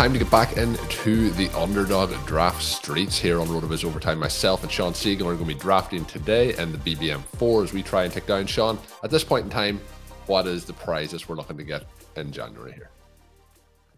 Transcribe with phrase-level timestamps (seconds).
[0.00, 4.18] Time to get back into the underdog draft streets here on RotoViz Overtime.
[4.18, 7.82] Myself and Shawn Siegele are going to be drafting today and the BBM4 as we
[7.82, 8.78] try and take down Shawn.
[9.04, 9.78] At this point in time,
[10.24, 11.84] what is the prizes we're looking to get
[12.16, 12.88] in January here?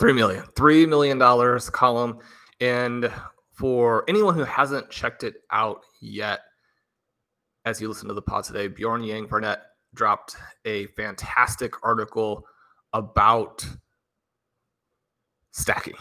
[0.01, 2.19] Three million, three million dollars Colm.
[2.61, 3.09] And
[3.53, 6.41] for anyone who hasn't checked it out yet,
[7.65, 9.61] as you listen to the pod today, Bjorn Yang Burnett
[9.95, 12.45] dropped a fantastic article
[12.93, 13.65] about
[15.53, 15.97] stacking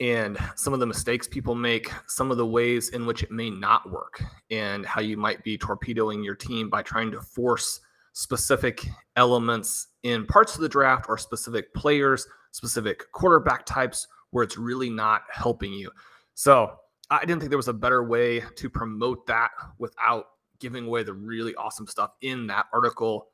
[0.00, 3.50] and some of the mistakes people make, some of the ways in which it may
[3.50, 7.80] not work, and how you might be torpedoing your team by trying to force
[8.14, 8.86] specific
[9.16, 14.90] elements in parts of the draft or specific players, specific quarterback types where it's really
[14.90, 15.90] not helping you.
[16.34, 16.72] So
[17.10, 20.26] I didn't think there was a better way to promote that without
[20.60, 23.28] giving away the really awesome stuff in that article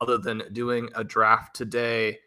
[0.00, 2.18] other than doing a draft today.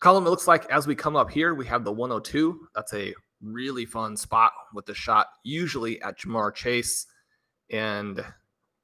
[0.00, 2.68] Colm, it looks like as we come up here, we have the 102.
[2.74, 7.06] That's a really fun spot with the shot, usually at Ja'Marr Chase.
[7.70, 8.24] And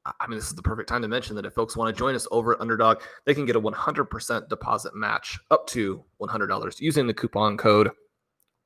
[0.04, 2.14] I mean, this is the perfect time to mention that if folks want to join
[2.14, 7.06] us over at Underdog, they can get a 100% deposit match up to $100 using
[7.06, 7.90] the coupon code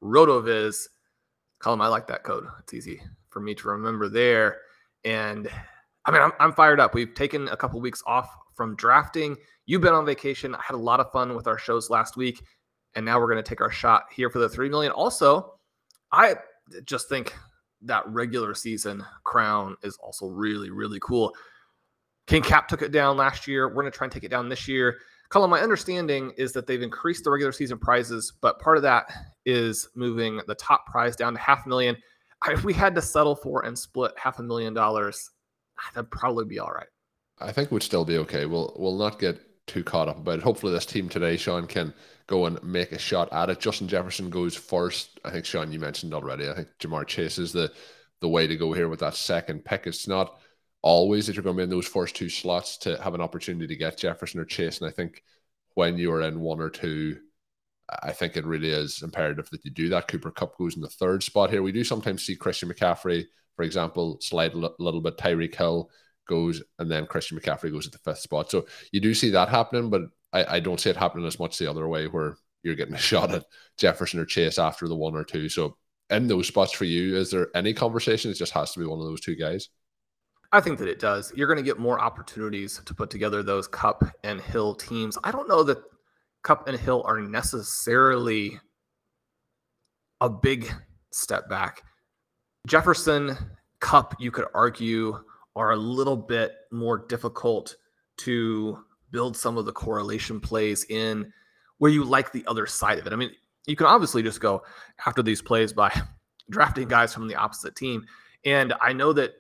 [0.03, 0.87] RotoViz.
[1.63, 2.47] Colm, I like that code.
[2.61, 4.59] It's easy for me to remember there.
[5.05, 5.49] And
[6.05, 6.95] I mean, I'm, I'm fired up.
[6.95, 9.37] We've taken a couple weeks off from drafting.
[9.66, 10.54] You've been on vacation.
[10.54, 12.43] I had a lot of fun with our shows last week.
[12.94, 14.93] And now we're going to take our shot here for the 3 million.
[14.93, 15.54] Also,
[16.12, 16.37] I
[16.84, 17.34] just think
[17.82, 21.34] that regular season crown is also really, really cool.
[22.27, 23.69] King Cap took it down last year.
[23.69, 24.99] We're going to try and take it down this year.
[25.31, 29.12] Colm, my understanding is that they've increased the regular season prizes, but part of that
[29.44, 31.97] is moving the top prize down to half a million.
[32.48, 35.31] If we had to settle for and split half a million dollars,
[35.78, 36.87] ah, that'd probably be all right.
[37.41, 38.47] I think we'd still be okay.
[38.47, 40.44] We'll we'll not get too caught up about it.
[40.44, 41.93] Hopefully, this team today, Shawn, can
[42.27, 43.60] go and make a shot at it.
[43.60, 45.21] Justin Jefferson goes first.
[45.25, 46.49] I think Shawn, you mentioned already.
[46.49, 47.72] I think Ja'Marr Chase is the
[48.21, 49.87] the way to go here with that second pick.
[49.87, 50.38] It's not
[50.82, 53.66] always that you're going to be in those first two slots to have an opportunity
[53.66, 54.81] to get Jefferson or Chase.
[54.81, 55.22] And I think
[55.75, 57.19] when you are in one or two,
[58.03, 60.09] I think it really is imperative that you do that.
[60.09, 61.62] Cooper Kupp goes in the third spot here.
[61.62, 65.19] We do sometimes see Christian McCaffrey, for example, slide a little bit.
[65.19, 65.91] Tyreek Hill
[66.26, 68.50] goes, and then Christian McCaffrey goes at the fifth spot.
[68.50, 71.59] So you do see that happening, but I, I don't see it happening as much
[71.59, 73.44] the other way where you're getting a shot at
[73.78, 75.48] Jefferson or Chase after the one or two.
[75.48, 75.76] So
[76.10, 78.31] in those spots for you, is there any conversation?
[78.31, 79.69] It just has to be one of those two guys.
[80.53, 81.32] I think that it does.
[81.34, 85.19] You're going to get more opportunities to put together those Kupp and Hill teams.
[85.25, 85.78] I don't know that
[86.42, 88.59] Kupp and Hill are necessarily
[90.20, 90.72] a big
[91.12, 91.82] step back.
[92.66, 93.36] Jefferson,
[93.80, 95.18] Kupp, you could argue,
[95.56, 97.74] are a little bit more difficult
[98.18, 98.78] to
[99.10, 101.32] build some of the correlation plays in
[101.78, 103.12] where you like the other side of it.
[103.12, 103.30] I mean,
[103.66, 104.62] you can obviously just go
[105.06, 105.91] after these plays by
[106.50, 108.06] drafting guys from the opposite team.
[108.44, 109.32] And I know that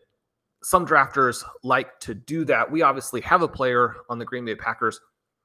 [0.62, 2.70] some drafters like to do that.
[2.70, 5.00] We obviously have a player on the Green Bay Packers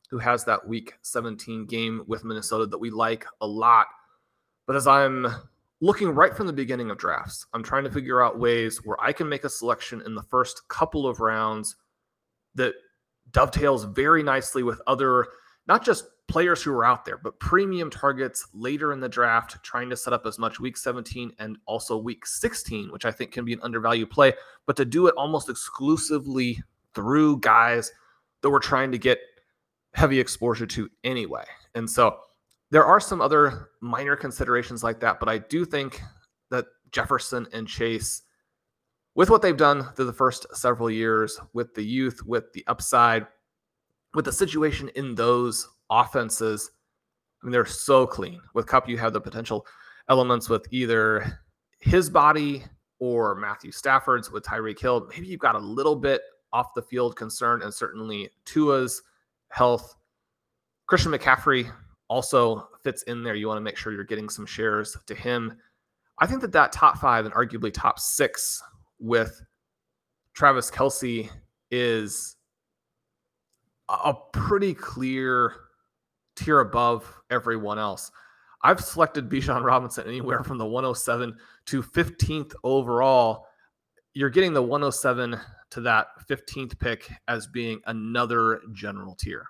[0.10, 3.88] who has that week 17 game with Minnesota that we like a lot.
[4.66, 5.28] But as I'm
[5.82, 9.12] looking right from the beginning of drafts, I'm trying to figure out ways where I
[9.12, 11.76] can make a selection in the first couple of rounds
[12.56, 12.74] that
[13.32, 15.26] dovetails very nicely with other,
[15.68, 19.90] not just players who are out there, but premium targets later in the draft, trying
[19.90, 23.44] to set up as much week 17 and also week 16, which I think can
[23.44, 24.34] be an undervalued play,
[24.66, 26.62] but to do it almost exclusively
[26.94, 27.92] through guys
[28.42, 29.20] that we're trying to get
[29.94, 31.44] heavy exposure to anyway.
[31.76, 32.20] And so
[32.72, 36.02] there are some other minor considerations like that, but I do think
[36.50, 38.24] that Jefferson and Chase,
[39.14, 43.28] with what they've done through the first several years, with the youth, with the upside,
[44.14, 46.72] with the situation in those offenses,
[47.42, 48.42] I mean, they're so clean.
[48.54, 49.66] With Kupp, you have the potential
[50.10, 51.40] elements with either
[51.80, 52.64] his body
[53.00, 55.08] or Matthew Stafford's with Tyreek Hill.
[55.10, 56.22] Maybe you've got a little bit
[56.54, 59.02] off the field concern, and certainly Tua's
[59.50, 59.96] health.
[60.88, 61.72] Christian McCaffrey
[62.12, 63.36] also fits in there.
[63.36, 65.58] You want to make sure you're getting some shares to him.
[66.20, 68.62] I think that that top five and arguably top six
[69.00, 69.42] with
[70.34, 71.30] Travis Kelce
[71.72, 72.36] is
[73.88, 75.56] a pretty clear
[76.36, 78.12] tier above everyone else.
[78.62, 81.34] I've selected Bijan Robinson anywhere from the 107
[81.68, 83.48] to 15th overall.
[84.14, 85.40] You're getting the 107
[85.72, 89.48] to that 15th pick as being another general tier.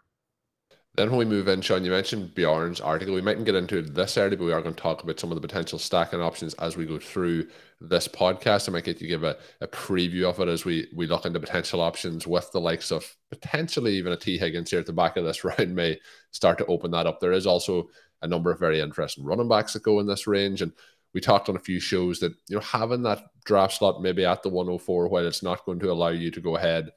[0.96, 3.16] Then when we move in, Shawn, you mentioned Bjorn's article.
[3.16, 5.32] We mightn't get into it this early, but we are going to talk about some
[5.32, 7.48] of the potential stacking options as we go through
[7.80, 8.68] this podcast.
[8.68, 11.40] I might get you give a, a preview of it as we we look into
[11.40, 15.16] potential options with the likes of potentially even a Tee Higgins here at the back
[15.16, 15.98] of this round may
[16.32, 17.22] start to open that up.
[17.22, 17.90] There is also
[18.22, 20.62] a number of very interesting running backs that go in this range.
[20.62, 20.74] And
[21.14, 24.44] we talked on a few shows that, you know, having that draft slot maybe at
[24.44, 26.90] the 104 while it's not going to allow you to go ahead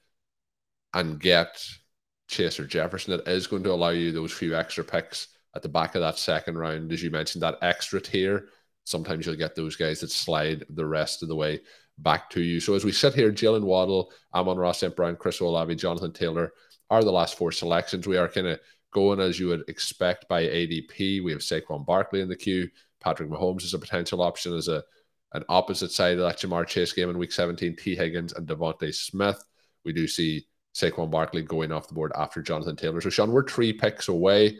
[0.92, 1.64] and get
[2.28, 5.94] Chaser Jefferson, it is going to allow you those few extra picks at the back
[5.94, 6.92] of that second round.
[6.92, 8.48] As you mentioned, that extra tier,
[8.84, 11.60] sometimes you'll get those guys that slide the rest of the way
[11.98, 12.60] back to you.
[12.60, 14.96] So as we sit here, Jalen Waddle, Amon-Ra St.
[14.96, 16.52] Brown, Chris Olave, Jonathan Taylor
[16.90, 18.06] are the last four selections.
[18.06, 18.60] We are kind of
[18.92, 21.22] going as you would expect by ADP.
[21.22, 22.68] We have Saquon Barkley in the queue.
[23.00, 24.82] Patrick Mahomes is a potential option as a
[25.34, 28.94] an opposite side of that Ja'Marr Chase game in week 17, Tee Higgins and DeVonta
[28.94, 29.44] Smith.
[29.84, 33.00] We do see Saquon Barkley going off the board after Jonathan Taylor.
[33.00, 34.58] So, Shawn, we're three picks away.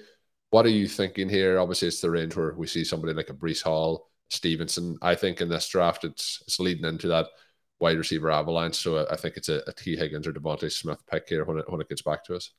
[0.50, 1.58] What are you thinking here?
[1.58, 4.96] Obviously, it's the range where we see somebody like a Breece Hall, Stevenson.
[5.02, 7.26] I think in this draft, it's it's leading into that
[7.80, 8.76] wide receiver avalanche.
[8.76, 11.80] So, I think it's a, a Higgins or DeVonta Smith pick here when it, when
[11.80, 12.50] it gets back to us.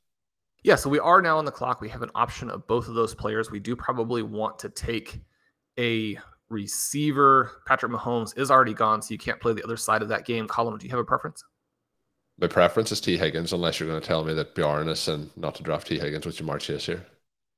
[0.63, 1.79] Yeah, so we are now on the clock.
[1.79, 3.51] We have an option of both of those players.
[3.51, 5.21] We do probably want to take
[5.77, 6.17] a
[6.49, 7.61] receiver.
[7.67, 10.47] Patrick Mahomes is already gone, so you can't play the other side of that game.
[10.47, 11.43] Colm, do you have a preference?
[12.37, 15.29] My preference is Tee Higgins, unless you're going to tell me that Bjorn is and
[15.37, 17.05] not to draft Tee Higgins with Ja'Marr Chase here.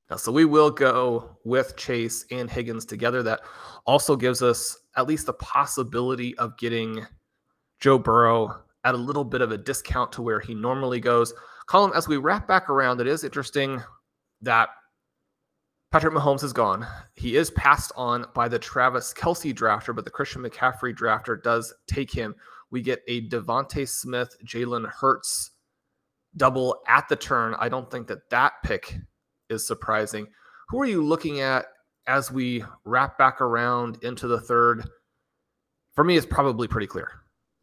[0.09, 3.23] Now, so we will go with Chase and Higgins together.
[3.23, 3.41] That
[3.85, 7.05] also gives us at least the possibility of getting
[7.79, 11.33] Joe Burrow at a little bit of a discount to where he normally goes.
[11.67, 13.81] Colm, as we wrap back around, it is interesting
[14.41, 14.69] that
[15.91, 16.85] Patrick Mahomes is gone.
[17.15, 21.73] He is passed on by the Travis Kelce drafter, but the Christian McCaffrey drafter does
[21.87, 22.35] take him
[22.71, 25.51] we get a DeVonta Smith, Jalen Hurts
[26.35, 27.55] double at the turn.
[27.59, 28.95] I don't think that that pick
[29.49, 30.27] is surprising.
[30.69, 31.65] Who are you looking at
[32.07, 34.87] as we wrap back around into the third?
[35.95, 37.09] For me, it's probably pretty clear.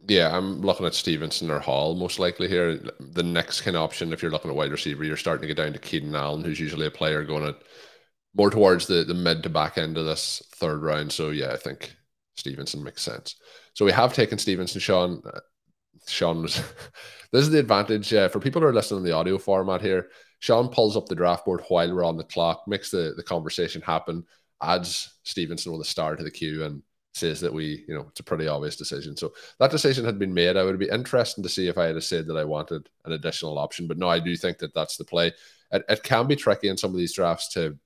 [0.07, 2.79] Yeah, I'm looking at Stevenson or Hall most likely here.
[3.01, 5.63] The next kind of option, if you're looking at wide receiver, you're starting to get
[5.63, 7.57] down to Keenan Allen, who's usually a player going at
[8.35, 11.13] more towards the, the mid to back end of this third round.
[11.13, 11.95] So yeah, I think
[12.37, 13.37] Stevenson makes sense.
[13.75, 15.23] So we have taken Stevenson, Shawn.
[15.27, 15.41] Uh,
[16.07, 16.63] Shawn this
[17.33, 20.09] is the advantage uh, for people who are listening in the audio format here.
[20.39, 23.83] Shawn pulls up the draft board while we're on the clock, makes the, the conversation
[23.83, 24.25] happen,
[24.63, 26.83] adds Stevenson with a star to the queue, and
[27.15, 29.17] says that we, you know, it's a pretty obvious decision.
[29.17, 30.57] So that decision had been made.
[30.57, 33.59] I would be interested to see if I had said that I wanted an additional
[33.59, 35.33] option, but no, I do think that that's the play.
[35.71, 37.79] It, it can be tricky in some of these drafts to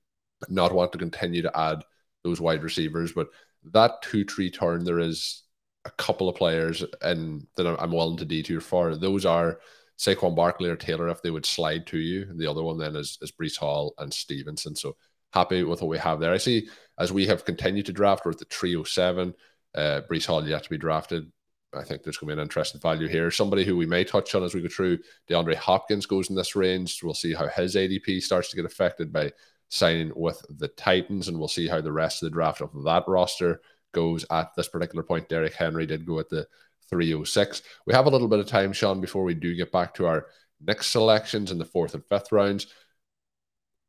[0.49, 1.83] not want to continue to add
[2.23, 3.27] those wide receivers, but
[3.71, 5.43] that two tree turn, there is
[5.85, 8.95] a couple of players and that I'm willing to detour for.
[8.95, 9.59] Those are
[9.97, 12.27] Saquon Barkley or Taylor if they would slide to you.
[12.35, 14.75] The other one then is, is Breece Hall and Stevenson.
[14.75, 14.95] So
[15.33, 16.33] happy with what we have there.
[16.33, 19.33] I see as we have continued to draft, we're at the 307.
[19.75, 21.31] Uh, Breece Hall yet to be drafted.
[21.73, 23.29] I think there's going to be an interesting value here.
[23.29, 26.55] Somebody who we may touch on as we go through, DeAndre Hopkins goes in this
[26.55, 27.03] range.
[27.03, 29.31] We'll see how his ADP starts to get affected by
[29.69, 33.03] signing with the Titans, and we'll see how the rest of the draft of that
[33.07, 35.29] roster goes at this particular point.
[35.29, 36.47] Derrick Henry did go at the
[36.89, 37.61] 306.
[37.85, 40.27] We have a little bit of time, Shawn, before we do get back to our
[40.61, 42.67] next selections in the fourth and fifth rounds.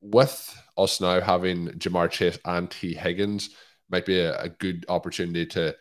[0.01, 3.51] With us now having Ja'Marr Chase and Tee Higgins,
[3.91, 5.75] might be a, a, good opportunity to,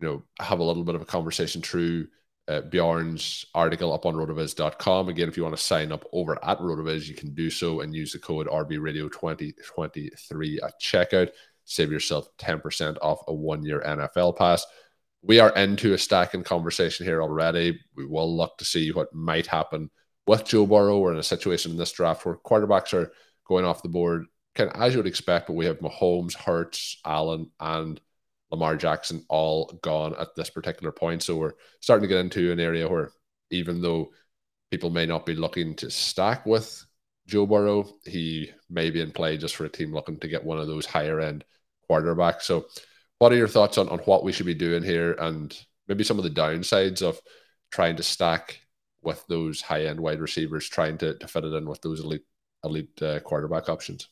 [0.00, 2.08] you know, have a little bit of a conversation through
[2.48, 5.08] uh, Bjorn's article up on rotoviz.com.
[5.08, 7.94] Again, if you want to sign up over at rotoviz, you can do so and
[7.94, 11.30] use the code rvradio2023 at checkout.
[11.64, 14.64] Save yourself 10% off a one year NFL pass.
[15.22, 17.78] We are into a stacking conversation here already.
[17.96, 19.90] We will look to see what might happen
[20.26, 20.98] with Joe Burrow.
[20.98, 23.12] We're in a situation in this draft where quarterbacks are
[23.46, 26.98] going off the board, kind of as you would expect, but we have Mahomes, Hurts,
[27.04, 28.00] Allen, and
[28.50, 31.22] Lamar Jackson all gone at this particular point.
[31.22, 33.12] So we're starting to get into an area where
[33.50, 34.10] even though
[34.70, 36.84] people may not be looking to stack with
[37.30, 40.58] Joe Burrow, he may be in play just for a team looking to get one
[40.58, 41.44] of those higher end
[41.88, 42.42] quarterbacks.
[42.42, 42.66] So
[43.18, 45.56] what are your thoughts on, on what we should be doing here and
[45.86, 47.20] maybe some of the downsides of
[47.70, 48.60] trying to stack
[49.02, 52.24] with those high end wide receivers, trying to, to fit it in with those elite
[52.64, 54.08] elite uh, quarterback options?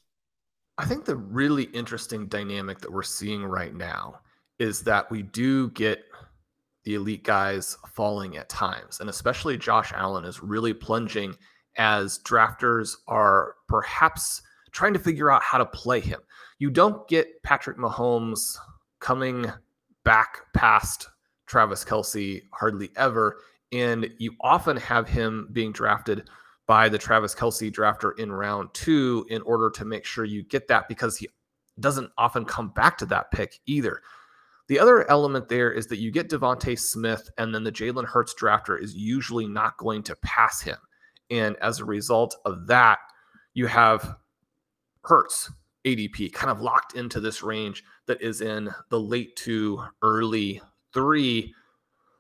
[0.79, 4.21] I think the really interesting dynamic that we're seeing right now
[4.61, 6.05] is that we do get
[6.85, 9.01] the elite guys falling at times.
[9.01, 11.35] And especially Josh Allen is really plunging
[11.79, 14.43] as drafters are perhaps
[14.73, 16.21] trying to figure out how to play him.
[16.59, 18.57] You don't get Patrick Mahomes
[19.01, 19.47] coming
[20.05, 21.09] back past
[21.47, 23.39] Travis Kelce hardly ever.
[23.73, 26.29] And you often have him being drafted
[26.67, 30.69] by the Travis Kelce drafter in round two in order to make sure you get
[30.69, 31.29] that because he
[31.81, 34.03] doesn't often come back to that pick either.
[34.69, 38.35] The other element there is that you get DeVonta Smith, and then the Jalen Hurts
[38.35, 40.77] drafter is usually not going to pass him.
[41.31, 42.99] And as a result of that,
[43.55, 44.17] you have
[45.03, 45.51] Hurts
[45.85, 50.61] ADP kind of locked into this range that is in the late to early
[50.93, 51.55] three.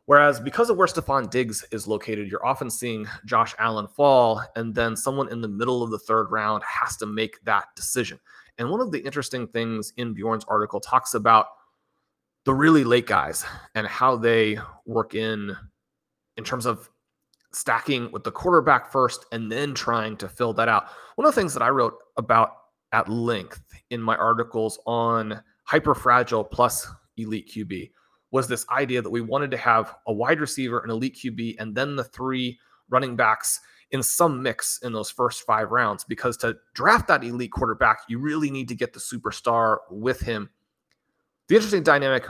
[0.06, 4.74] Whereas because of where Stefon Diggs is located, you're often seeing Josh Allen fall, and
[4.74, 8.18] then someone in the middle of the third round has to make that decision.
[8.56, 11.48] And one of the interesting things in Bjorn's article talks about
[12.44, 15.54] the really late guys and how they work in
[16.38, 16.88] in terms of
[17.52, 20.88] stacking with the quarterback first and then trying to fill that out.
[21.16, 22.52] One of the things that I wrote about
[22.92, 26.86] at length in my articles on hyper fragile plus
[27.16, 27.90] elite QB
[28.30, 31.74] was this idea that we wanted to have a wide receiver, an elite QB, and
[31.74, 32.58] then the three
[32.90, 36.04] running backs in some mix in those first five rounds.
[36.04, 40.50] Because to draft that elite quarterback, you really need to get the superstar with him
[41.48, 42.26] the interesting dynamic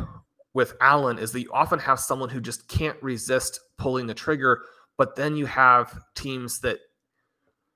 [0.55, 4.63] with Allen is that you often have someone who just can't resist pulling the trigger,
[4.99, 6.79] but then you have teams that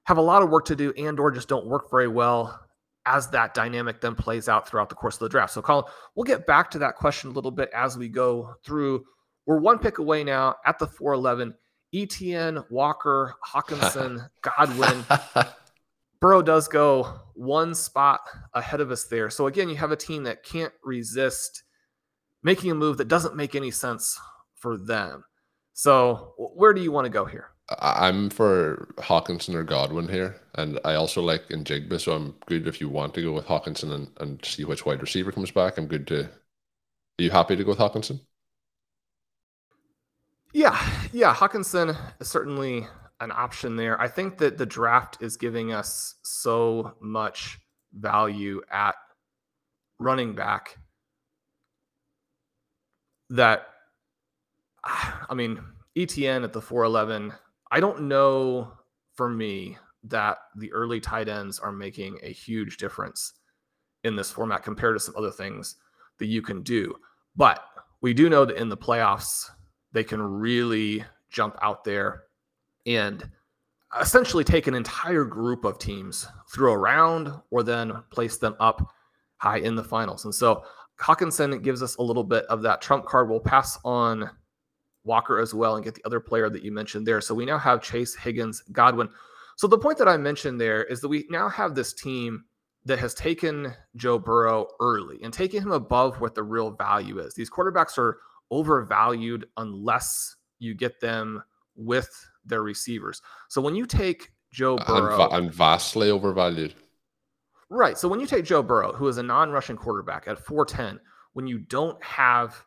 [0.04, 2.60] have a lot of work to do and or just don't work very well
[3.06, 5.52] as that dynamic then plays out throughout the course of the draft.
[5.52, 9.04] So Colm, we'll get back to that question a little bit as we go through.
[9.46, 11.54] We're one pick away now at the 411.
[11.94, 15.04] Etienne, Walker, Hockenson, Godwin.
[16.20, 18.20] Burrow does go one spot
[18.54, 19.28] ahead of us there.
[19.30, 21.64] So again, you have a team that can't resist
[22.42, 24.18] making a move that doesn't make any sense
[24.54, 25.24] for them.
[25.74, 27.48] So where do you want to go here?
[27.80, 32.00] I'm for Hockenson or Godwin here, and I also like Njigba.
[32.00, 35.00] So I'm good if you want to go with Hockenson and, and see which wide
[35.00, 35.78] receiver comes back.
[35.78, 36.24] I'm good to.
[36.24, 38.20] Are you happy to go with Hockenson?
[40.52, 40.78] Yeah,
[41.12, 41.34] yeah.
[41.34, 42.86] Hockenson is certainly
[43.20, 43.98] an option there.
[44.00, 47.58] I think that the draft is giving us so much
[47.94, 48.96] value at
[49.98, 50.78] running back
[53.30, 53.66] that
[54.84, 55.62] I mean,
[55.96, 57.32] Etienne at the 411,
[57.70, 58.72] I don't know
[59.14, 63.34] for me that the early tight ends are making a huge difference
[64.04, 65.76] in this format compared to some other things
[66.18, 66.94] that you can do.
[67.36, 67.64] But
[68.00, 69.48] we do know that in the playoffs,
[69.92, 72.24] they can really jump out there
[72.86, 73.28] and
[74.00, 78.86] essentially take an entire group of teams through a round or then place them up
[79.36, 80.24] high in the finals.
[80.24, 80.64] And so
[81.00, 83.28] Hockenson gives us a little bit of that trump card.
[83.28, 84.30] We'll pass on
[85.04, 87.20] Walker as well and get the other player that you mentioned there.
[87.20, 89.08] So we now have Chase, Higgins, Godwin.
[89.56, 92.44] So the point that I mentioned there is that we now have this team
[92.84, 97.34] that has taken Joe Burrow early and taken him above what the real value is.
[97.34, 98.18] These quarterbacks are
[98.50, 101.42] overvalued unless you get them
[101.76, 102.10] with
[102.44, 103.22] their receivers.
[103.48, 106.74] So when you take Joe Burrow, and, and vastly overvalued.
[107.70, 107.96] Right.
[107.96, 111.00] So when you take Joe Burrow, who is a non-rushing quarterback at 410,
[111.32, 112.62] when you don't have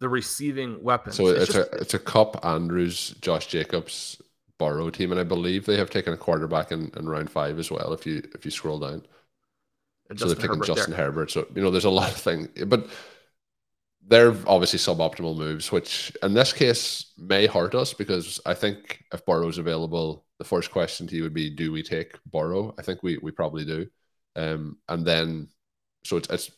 [0.00, 1.16] the receiving weapons.
[1.16, 4.20] So it's, it's just, a it's a Kupp Andrews, Josh Jacobs,
[4.58, 7.70] Burrow team, and I believe they have taken a quarterback in, in round five as
[7.70, 7.92] well.
[7.92, 9.06] If you if you scroll down,
[10.16, 11.06] so they've taken Herbert Justin there.
[11.06, 11.30] Herbert.
[11.30, 12.88] So you know, there's a lot of things, but
[14.06, 19.24] they're obviously suboptimal moves, which in this case may hurt us because I think if
[19.24, 22.74] Burrow's available, the first question to you would be, do we take Burrow?
[22.78, 23.86] I think we we probably do.
[24.34, 25.48] Um, and then
[26.04, 26.50] so it's, it's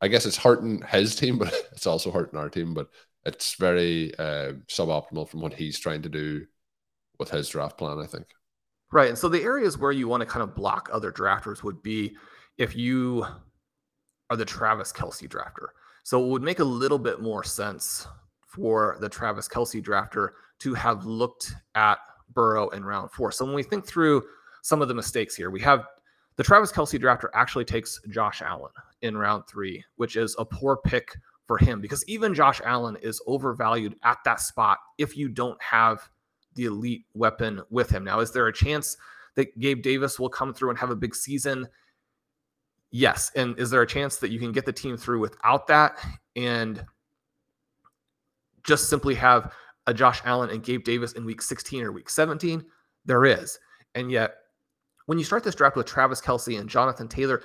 [0.00, 2.74] I guess it's hurting his team, but it's also hurting our team.
[2.74, 2.88] But
[3.24, 6.46] it's very uh, suboptimal from what he's trying to do
[7.18, 8.26] with his draft plan, I think.
[8.92, 9.08] Right.
[9.08, 12.16] And so the areas where you want to kind of block other drafters would be
[12.58, 13.24] if you
[14.30, 15.68] are the Travis Kelce drafter.
[16.02, 18.06] So it would make a little bit more sense
[18.46, 20.30] for the Travis Kelce drafter
[20.60, 21.98] to have looked at
[22.32, 23.30] Burrow in round four.
[23.30, 24.22] So when we think through
[24.62, 25.86] some of the mistakes here, we have
[26.36, 30.76] the Travis Kelce drafter actually takes Josh Allen in round three, which is a poor
[30.76, 31.16] pick
[31.46, 36.08] for him because even Josh Allen is overvalued at that spot if you don't have
[36.54, 38.04] the elite weapon with him.
[38.04, 38.96] Now, is there a chance
[39.34, 41.66] that Gabe Davis will come through and have a big season?
[42.90, 43.30] Yes.
[43.36, 45.98] And is there a chance that you can get the team through without that
[46.36, 46.84] and
[48.64, 49.52] just simply have
[49.86, 52.64] a Josh Allen and Gabe Davis in week 16 or week 17?
[53.06, 53.58] There is.
[53.94, 54.34] And yet,
[55.06, 57.42] when you start this draft with Travis Kelce and Jonathan Taylor,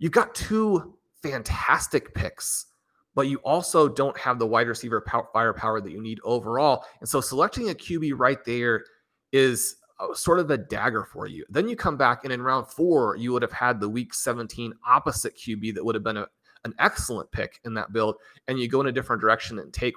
[0.00, 2.66] you've got two fantastic picks,
[3.14, 6.84] but you also don't have the wide receiver power, firepower that you need overall.
[6.98, 8.84] And so selecting a QB right there
[9.32, 11.44] is uh, sort of a dagger for you.
[11.48, 14.72] Then you come back and in round four, you would have had the week 17
[14.86, 16.26] opposite QB that would have been a,
[16.64, 18.16] an excellent pick in that build.
[18.48, 19.94] And you go in a different direction and take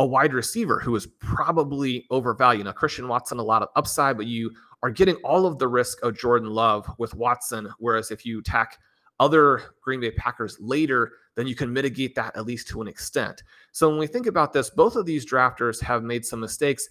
[0.00, 2.64] a wide receiver who is probably overvalued.
[2.64, 4.50] Now, Christian Watson, a lot of upside, but you
[4.82, 7.70] are getting all of the risk of Jordan Love with Watson.
[7.78, 8.78] Whereas if you attack
[9.24, 13.42] other Green Bay Packers later, then you can mitigate that at least to an extent.
[13.72, 16.86] So when we think about this, both of these drafters have made some mistakes.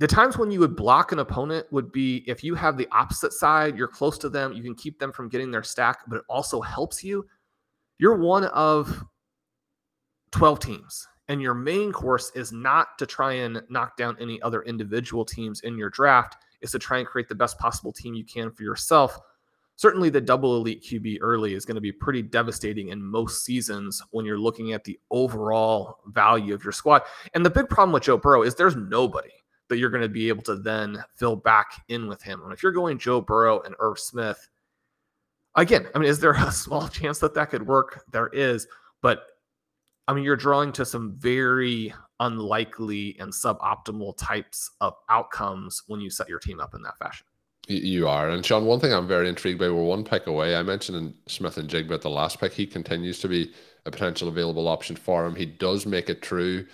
[0.00, 3.32] The times when you would block an opponent would be if you have the opposite
[3.32, 6.24] side, you're close to them, you can keep them from getting their stack, but it
[6.28, 7.26] also helps you.
[7.98, 9.02] You're one of
[10.32, 14.62] 12 teams, and your main course is not to try and knock down any other
[14.64, 18.24] individual teams in your draft, is to try and create the best possible team you
[18.24, 19.18] can for yourself.
[19.76, 24.00] Certainly, the double elite QB early is going to be pretty devastating in most seasons
[24.10, 27.02] when you're looking at the overall value of your squad.
[27.34, 29.32] And the big problem with Joe Burrow is there's nobody
[29.68, 32.42] that you're going to be able to then fill back in with him.
[32.42, 34.48] And if you're going Joe Burrow and Irv Smith,
[35.56, 38.04] again, I mean, is there a small chance that that could work?
[38.12, 38.66] There is,
[39.02, 39.24] but
[40.06, 46.10] I mean, you're drawing to some very unlikely and suboptimal types of outcomes when you
[46.10, 47.26] set your team up in that fashion.
[47.66, 48.28] You are.
[48.28, 50.54] And Shawn, one thing I'm very intrigued by, we're one pick away.
[50.54, 53.54] I mentioned in Smith-Njigba at the last pick, he continues to be
[53.86, 55.34] a potential available option for him.
[55.34, 56.66] He does make it true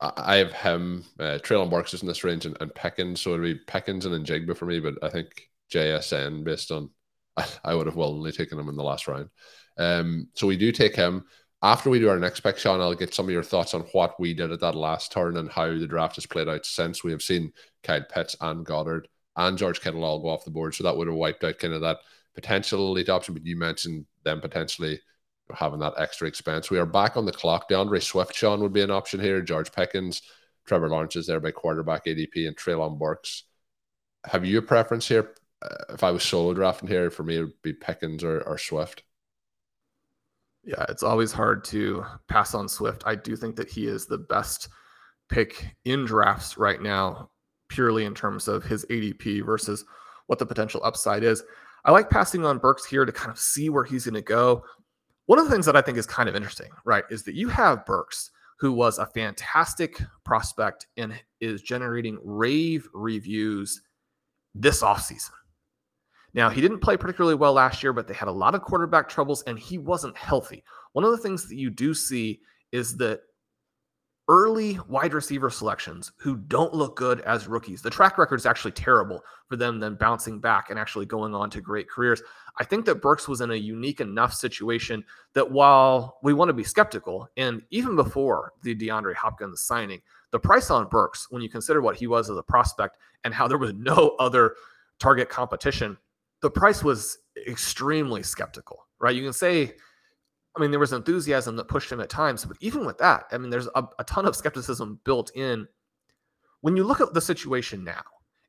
[0.00, 3.42] I have him, uh, Treylon Burks is in this range and, and Pickens, so it'd
[3.42, 6.90] be Pickens and Njigba for me, but I think JSN based on
[7.36, 9.30] I, I would have willingly taken him in the last round.
[9.78, 11.24] Um, so we do take him.
[11.62, 14.20] After we do our next pick, Shawn, I'll get some of your thoughts on what
[14.20, 17.02] we did at that last turn and how the draft has played out since.
[17.02, 20.74] We have seen Kyle Pitts and Goedert and George Kittle all go off the board.
[20.74, 21.98] So that would have wiped out kind of that
[22.34, 23.34] potential elite option.
[23.34, 25.00] But you mentioned them potentially
[25.52, 26.70] having that extra expense.
[26.70, 27.68] We are back on the clock.
[27.68, 29.42] D'Andre Swift, Shawn, would be an option here.
[29.42, 30.22] George Pickens,
[30.66, 33.44] Trevor Lawrence is there by quarterback ADP, and Treylon Burks.
[34.24, 35.34] Have you a preference here?
[35.62, 38.56] Uh, if I was solo drafting here, for me, it would be Pickens or, or
[38.56, 39.02] Swift.
[40.64, 43.02] Yeah, it's always hard to pass on Swift.
[43.04, 44.68] I do think that he is the best
[45.28, 47.30] pick in drafts right now,
[47.68, 49.84] purely in terms of his ADP versus
[50.26, 51.42] what the potential upside is.
[51.84, 54.64] I like passing on Burks here to kind of see where he's going to go.
[55.26, 57.48] One of the things that I think is kind of interesting, right, is that you
[57.48, 63.82] have Burks, who was a fantastic prospect and is generating rave reviews
[64.54, 65.30] this offseason.
[66.32, 69.08] Now, he didn't play particularly well last year, but they had a lot of quarterback
[69.08, 70.64] troubles and he wasn't healthy.
[70.92, 72.40] One of the things that you do see
[72.72, 73.20] is that
[74.28, 77.82] early wide receiver selections who don't look good as rookies.
[77.82, 81.50] The track record is actually terrible for them then bouncing back and actually going on
[81.50, 82.22] to great careers.
[82.58, 86.54] I think that Burks was in a unique enough situation that while we want to
[86.54, 91.50] be skeptical, and even before the DeAndre Hopkins signing, the price on Burks, when you
[91.50, 94.54] consider what he was as a prospect and how there was no other
[94.98, 95.98] target competition,
[96.40, 99.14] the price was extremely skeptical, right?
[99.14, 99.74] You can say
[100.56, 103.38] I mean, there was enthusiasm that pushed him at times, but even with that, I
[103.38, 105.66] mean, there's a, a, ton of skepticism built in.
[106.60, 108.02] When you look at the situation now,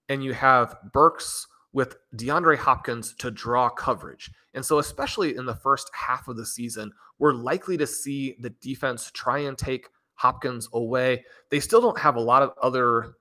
[0.07, 5.55] and you have Burks with DeAndre Hopkins to draw coverage, and so especially in the
[5.55, 10.69] first half of the season, we're likely to see the defense try and take Hopkins
[10.73, 11.25] away.
[11.49, 13.15] They still don't have a lot of other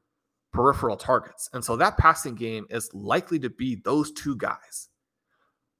[0.52, 4.90] peripheral targets, and so that passing game is likely to be those two guys.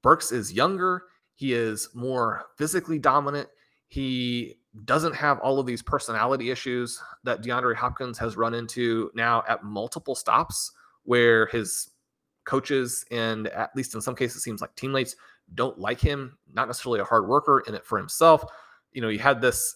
[0.01, 1.03] Burks is younger
[1.35, 3.49] he is more physically dominant.
[3.87, 9.43] He doesn't have all of these personality issues that DeAndre Hopkins has run into now
[9.47, 10.71] at multiple stops
[11.03, 11.91] where his
[12.45, 15.15] coaches and at least in some cases seems like teammates
[15.53, 18.43] don't like him, not necessarily a hard worker in it for himself.
[18.93, 19.75] You know, you had this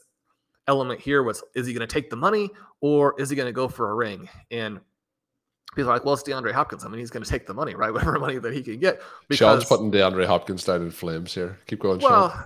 [0.68, 2.50] element here was is he going to take the money
[2.82, 4.30] or is he going to go for a ring?
[4.52, 4.80] And
[5.76, 6.86] people are like, well, it's DeAndre Hopkins.
[6.86, 7.94] I mean, he's going to take the money, right?
[7.94, 9.02] Whatever money that he can get.
[9.28, 11.58] Because, Shawn's putting DeAndre Hopkins down in flames here.
[11.68, 12.46] Keep going, well, Shawn.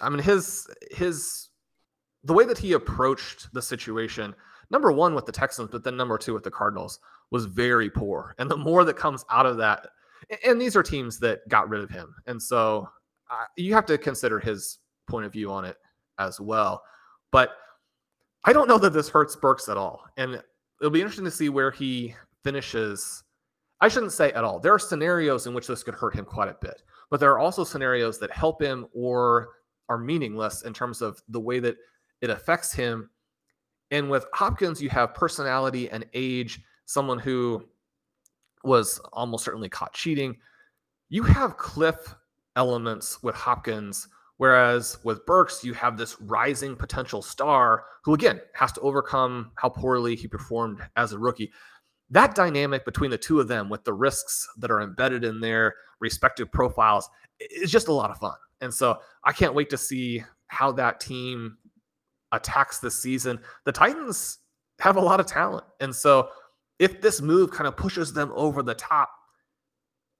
[0.00, 1.48] I mean, his his
[2.24, 4.34] the way that he approached the situation,
[4.70, 6.98] number one with the Texans, but then number two with the Cardinals,
[7.30, 8.34] was very poor.
[8.38, 9.88] And the more that comes out of that,
[10.44, 12.88] and these are teams that got rid of him, and so
[13.30, 15.76] uh, you have to consider his point of view on it
[16.18, 16.82] as well.
[17.32, 17.52] But
[18.44, 20.04] I don't know that this hurts Burks at all.
[20.16, 20.40] And
[20.80, 22.14] it'll be interesting to see where he
[22.46, 23.24] finishes.
[23.80, 24.60] I shouldn't say at all.
[24.60, 26.80] There are scenarios in which this could hurt him quite a bit,
[27.10, 29.48] but there are also scenarios that help him or
[29.88, 31.76] are meaningless in terms of the way that
[32.20, 33.10] it affects him.
[33.90, 37.64] And with Hopkins, you have personality and age, someone who
[38.62, 40.36] was almost certainly caught cheating.
[41.08, 42.14] You have cliff
[42.54, 44.06] elements with Hopkins
[44.38, 49.70] Whereas with Burks, you have this rising potential star who, again, has to overcome how
[49.70, 51.52] poorly he performed as a rookie.
[52.10, 55.74] That dynamic between the two of them, with the risks that are embedded in their
[56.00, 57.08] respective profiles,
[57.40, 58.36] is just a lot of fun.
[58.60, 61.58] And so I can't wait to see how that team
[62.32, 63.40] attacks this season.
[63.64, 64.38] The Titans
[64.80, 65.64] have a lot of talent.
[65.80, 66.28] And so
[66.78, 69.10] if this move kind of pushes them over the top,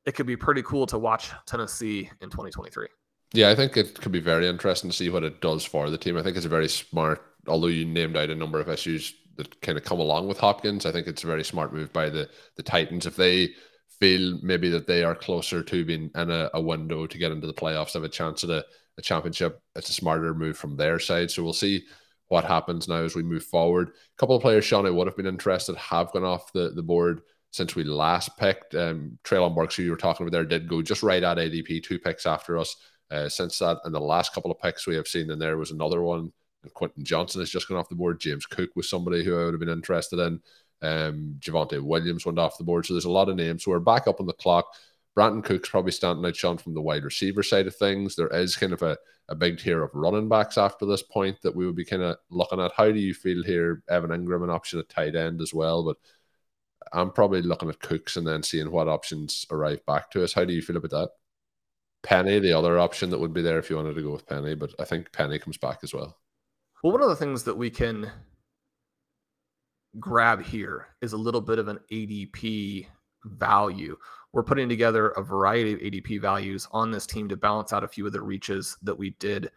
[0.07, 2.87] it could be pretty cool to watch Tennessee in 2023.
[3.33, 5.99] Yeah, I think it could be very interesting to see what it does for the
[5.99, 6.17] team.
[6.17, 9.61] I think it's a very smart, although you named out a number of issues that
[9.61, 10.87] kind of come along with Hopkins.
[10.87, 13.07] I think it's a very smart move by the the Titans.
[13.07, 13.51] If they
[14.01, 17.47] feel maybe that they are closer to being in a, a window to get into
[17.47, 18.65] the playoffs, have a chance at a,
[18.99, 21.31] a championship, it's a smarter move from their side.
[21.31, 21.85] So we'll see
[22.29, 23.89] what happens now as we move forward.
[23.89, 26.83] A couple of players, Shawn, I would have been interested, have gone off the, the
[26.83, 27.23] board
[27.53, 28.75] since we last picked.
[28.75, 31.85] Um, Treylon Burks, who you were talking about there, did go just right at ADP,
[31.85, 32.77] two picks after us.
[33.09, 35.71] Uh, since that, and the last couple of picks we have seen in there was
[35.71, 36.33] another one.
[36.75, 38.21] Quentin Johnston has just gone off the board.
[38.21, 40.41] James Cook was somebody who I would have been interested in.
[40.83, 42.87] Um, Javonte Williams went off the board.
[42.87, 43.65] So there's a lot of names.
[43.65, 44.67] So we're back up on the clock.
[45.17, 48.17] Brandin Cooks probably standing out, Shawn, from the wide receiver side of things.
[48.17, 48.99] There is kind of a,
[49.29, 52.17] a big tier of running backs after this point that we would be kind of
[52.29, 52.73] looking at.
[52.77, 53.83] How do you feel here?
[53.89, 55.85] Evan Engram, an option at tight end as well.
[55.85, 55.97] But
[56.93, 60.35] I'm probably looking at Cooks and then seeing what options arrive back to us.
[60.35, 61.11] How do you feel about that?
[62.03, 64.55] Penny, the other option that would be there if you wanted to go with Penny,
[64.55, 66.17] but I think Penny comes back as well.
[66.87, 68.13] Well, one of the things that we can
[69.99, 72.87] grab here is a little bit of an ADP
[73.25, 73.97] value.
[74.33, 77.89] We're putting together a variety of ADP values on this team to balance out a
[77.89, 79.51] few of the reaches that we did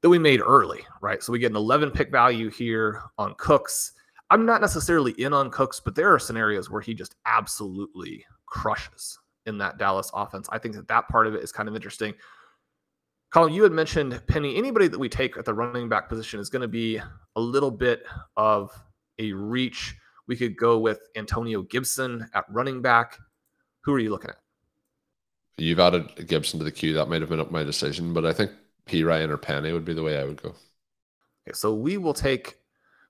[0.00, 1.22] that we made early, right?
[1.22, 3.92] So we get an 11 pick value here on Cooks.
[4.30, 9.18] I'm not necessarily in on Cooks, but there are scenarios where he just absolutely crushes
[9.44, 10.48] in that Dallas offense.
[10.50, 12.14] I think that that part of it is kind of interesting.
[13.32, 14.56] Colm, you had mentioned Penny.
[14.56, 17.00] Anybody that we take at the running back position is going to be
[17.34, 18.04] a little bit
[18.36, 18.70] of
[19.18, 19.96] a reach.
[20.26, 23.18] We could go with Antonio Gibson at running back.
[23.80, 24.36] Who are you looking at?
[25.56, 26.92] You've added Gibson to the queue.
[26.92, 28.50] That might have been up my decision, but I think
[28.86, 30.50] Perine or Penny would be the way I would go.
[30.50, 32.58] Okay, so we will take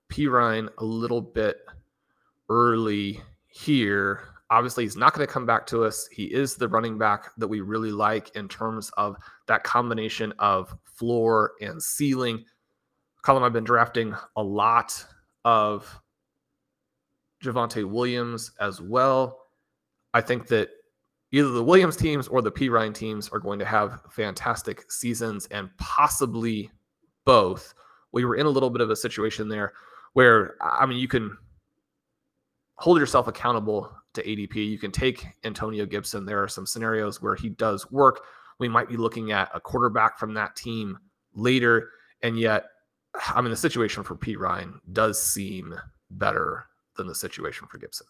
[0.09, 1.57] Perine a little bit
[2.49, 6.07] early here Obviously, he's not going to come back to us.
[6.11, 10.77] He is the running back that we really like in terms of that combination of
[10.83, 12.45] floor and ceiling.
[13.23, 15.03] Colm, I've been drafting a lot
[15.43, 15.99] of
[17.43, 19.47] Javonte Williams as well.
[20.13, 20.69] I think that
[21.31, 25.67] either the Williams teams or the Perine teams are going to have fantastic seasons and
[25.79, 26.69] possibly
[27.25, 27.73] both.
[28.11, 29.73] We were in a little bit of a situation there
[30.13, 31.35] where, I mean, you can
[32.75, 34.55] hold yourself accountable to ADP.
[34.55, 36.25] You can take Antonio Gibson.
[36.25, 38.21] There are some scenarios where he does work.
[38.59, 40.97] We might be looking at a quarterback from that team
[41.33, 41.89] later.
[42.21, 42.65] And yet,
[43.27, 45.75] I mean, the situation for Perine does seem
[46.09, 48.07] better than the situation for Gibson.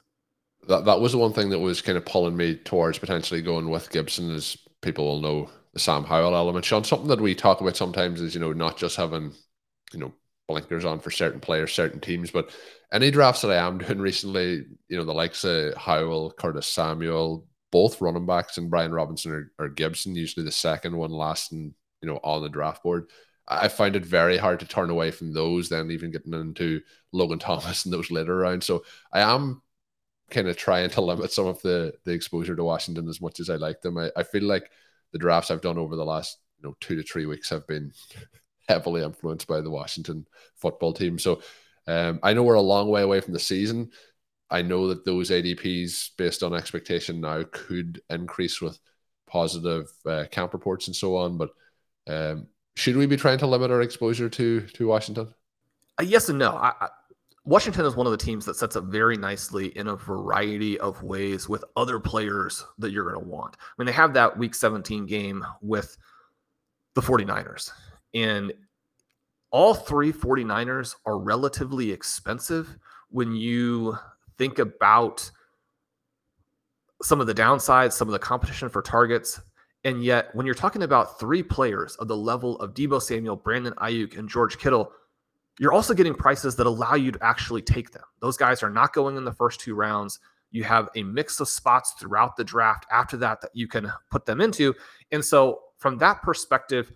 [0.67, 3.69] That that was the one thing that was kind of pulling me towards potentially going
[3.69, 6.63] with Gibson, as people will know the Sam Howell element.
[6.63, 9.33] Shawn, something that we talk about sometimes is you know not just having
[9.91, 10.13] you know
[10.53, 12.29] blinkers on for certain players, certain teams.
[12.29, 12.51] But
[12.91, 17.47] any drafts that I am doing recently, you know, the likes of Howell, Curtis Samuel,
[17.71, 21.73] both running backs, and Brian Robinson or, or Gibson, usually the second one last and
[22.01, 23.09] you know, on the draft board.
[23.47, 27.39] I find it very hard to turn away from those, then even getting into Logan
[27.39, 28.65] Thomas and those later rounds.
[28.65, 29.61] So I am
[30.29, 33.49] kind of trying to limit some of the the exposure to Washington as much as
[33.49, 33.97] I like them.
[33.97, 34.69] I, I feel like
[35.11, 37.93] the drafts I've done over the last you know two to three weeks have been
[38.67, 41.19] heavily influenced by the Washington football team.
[41.19, 41.41] So
[41.88, 43.91] um, I know we're a long way away from the season.
[44.49, 48.80] I know that those ADPs, based on expectation now, could increase with
[49.28, 51.38] positive uh, camp reports and so on.
[51.38, 51.49] But
[52.08, 55.34] um, should we be trying to limit our exposure to to Washington?
[55.99, 56.52] Uh, yes and no.
[56.52, 56.89] I, I,
[57.45, 61.04] Washington is one of the teams that sets up very nicely in a variety of
[61.04, 63.58] ways with other players that you're going to want.
[63.60, 65.97] I mean, they have that week 17 game with
[66.95, 67.71] the 49ers,
[68.13, 68.54] and
[69.52, 72.78] all three 49ers are relatively expensive
[73.10, 73.95] when you
[74.38, 75.30] think about
[77.04, 79.39] some of the downsides, some of the competition for targets.
[79.84, 83.73] And yet, when you're talking about three players of the level of Deebo Samuel, Brandon
[83.73, 84.91] Aiyuk, and George Kittle,
[85.60, 88.04] you're also getting prices that allow you to actually take them.
[88.21, 90.19] Those guys are not going in the first two rounds.
[90.52, 94.26] You have a mix of spots throughout the draft after that that you can put
[94.26, 94.73] them into.
[95.12, 96.91] And so, from that perspective,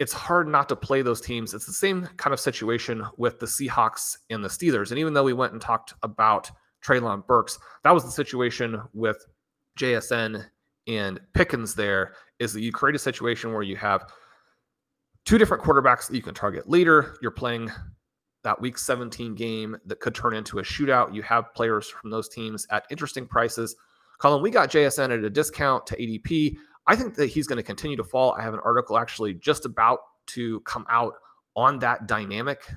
[0.00, 1.52] it's hard not to play those teams.
[1.52, 4.90] It's the same kind of situation with the Seahawks and the Steelers.
[4.90, 6.50] And even though we went and talked about
[6.82, 9.22] Treylon Burks, that was the situation with
[9.78, 10.46] JSN
[10.86, 14.10] and Pickens there, is that you create a situation where you have
[15.26, 17.18] two different quarterbacks that you can target later.
[17.20, 17.70] You're playing
[18.42, 21.14] that week 17 game that could turn into a shootout.
[21.14, 23.76] You have players from those teams at interesting prices.
[24.18, 26.56] Colm, we got JSN at a discount to ADP.
[26.90, 28.32] I think that he's going to continue to fall.
[28.32, 31.14] I have an article actually just about to come out
[31.54, 32.68] on that dynamic,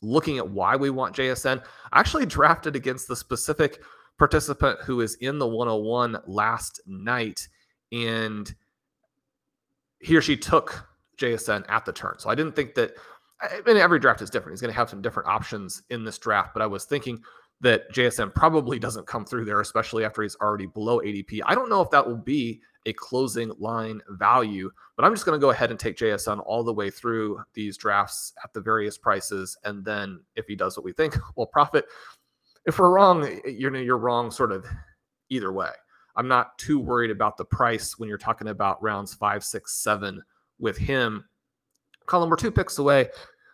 [0.00, 1.62] looking at why we want JSN.
[1.92, 3.82] I actually drafted against the specific
[4.18, 7.46] participant who is in the 101 last night,
[7.92, 8.54] and
[10.00, 12.14] he or she took JSN at the turn.
[12.20, 12.94] So I didn't think that.
[13.42, 14.54] I mean, every draft is different.
[14.54, 17.22] He's going to have some different options in this draft, but I was thinking
[17.60, 21.40] that JSN probably doesn't come through there, especially after he's already below ADP.
[21.44, 25.38] I don't know if that will be a closing line value, but I'm just going
[25.38, 28.98] to go ahead and take JSN all the way through these drafts at the various
[28.98, 29.56] prices.
[29.64, 31.86] And then if he does what we think, we'll profit.
[32.66, 34.66] If we're wrong, you're, you're wrong sort of
[35.28, 35.70] either way.
[36.16, 40.22] I'm not too worried about the price when you're talking about rounds five, six, seven
[40.58, 41.24] with him.
[42.06, 43.08] Colm, we're two picks away.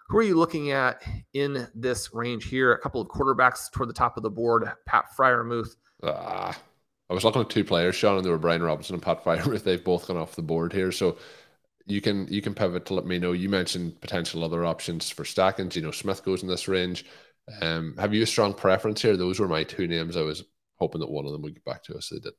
[0.09, 1.03] Who are you looking at
[1.35, 2.73] in this range here?
[2.73, 4.71] A couple of quarterbacks toward the top of the board.
[4.85, 5.77] Pat Freiermuth.
[6.03, 6.59] Ah,
[7.11, 9.62] I was looking at two players, Shawn, and they were Brian Robinson and Pat Freiermuth.
[9.64, 10.92] They've both gone off the board here.
[10.92, 11.18] So
[11.87, 13.33] you can you can pivot to let me know.
[13.33, 15.73] You mentioned potential other options for stacking.
[15.75, 17.05] You know, Smith goes in this range.
[17.61, 19.16] Um, have you a strong preference here?
[19.16, 20.16] Those were my two names.
[20.16, 20.44] I was
[20.77, 22.11] hoping that one of them would get back to us.
[22.11, 22.37] They didn't.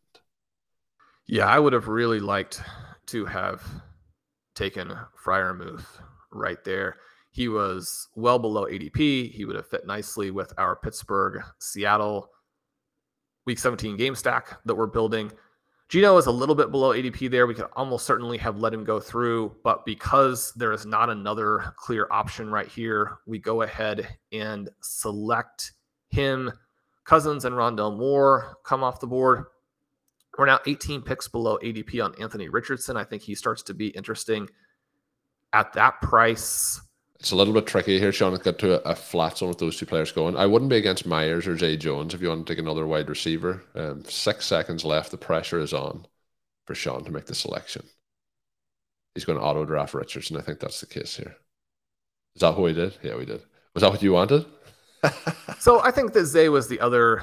[1.28, 2.62] Yeah, I would have really liked
[3.08, 3.62] to have
[4.56, 5.86] taken Freiermuth
[6.32, 6.96] right there.
[7.32, 9.32] He was well below ADP.
[9.32, 12.30] He would have fit nicely with our Pittsburgh, Seattle
[13.46, 15.32] week 17 game stack that we're building.
[15.90, 17.48] Geno is a little bit below ADP there.
[17.48, 21.74] We could almost certainly have let him go through, but because there is not another
[21.76, 25.74] clear option right here, we go ahead and select
[26.10, 26.50] him.
[27.04, 29.44] Cousins and Rondale Moore come off the board.
[30.38, 32.96] We're now 18 picks below ADP on Anthony Richardson.
[32.96, 34.50] I think he starts to be interesting
[35.52, 36.80] at that price.
[37.22, 38.34] It's a little bit tricky here, Shawn.
[38.34, 40.36] It's got to a, a, flat zone with those two players going.
[40.36, 43.10] I wouldn't be against Meyers or Zay Jones if you want to take another wide
[43.10, 43.62] receiver.
[43.76, 45.12] Um, six seconds left.
[45.12, 46.08] The pressure is on
[46.66, 47.84] for Shawn to make the selection.
[49.14, 50.36] He's going to auto draft Richardson.
[50.36, 51.36] I think that's the case here.
[52.36, 52.98] Is that what we did?
[53.04, 53.44] Yeah, we did.
[53.76, 54.48] Was that what you wanted?
[55.60, 57.22] so I think that Zay was the other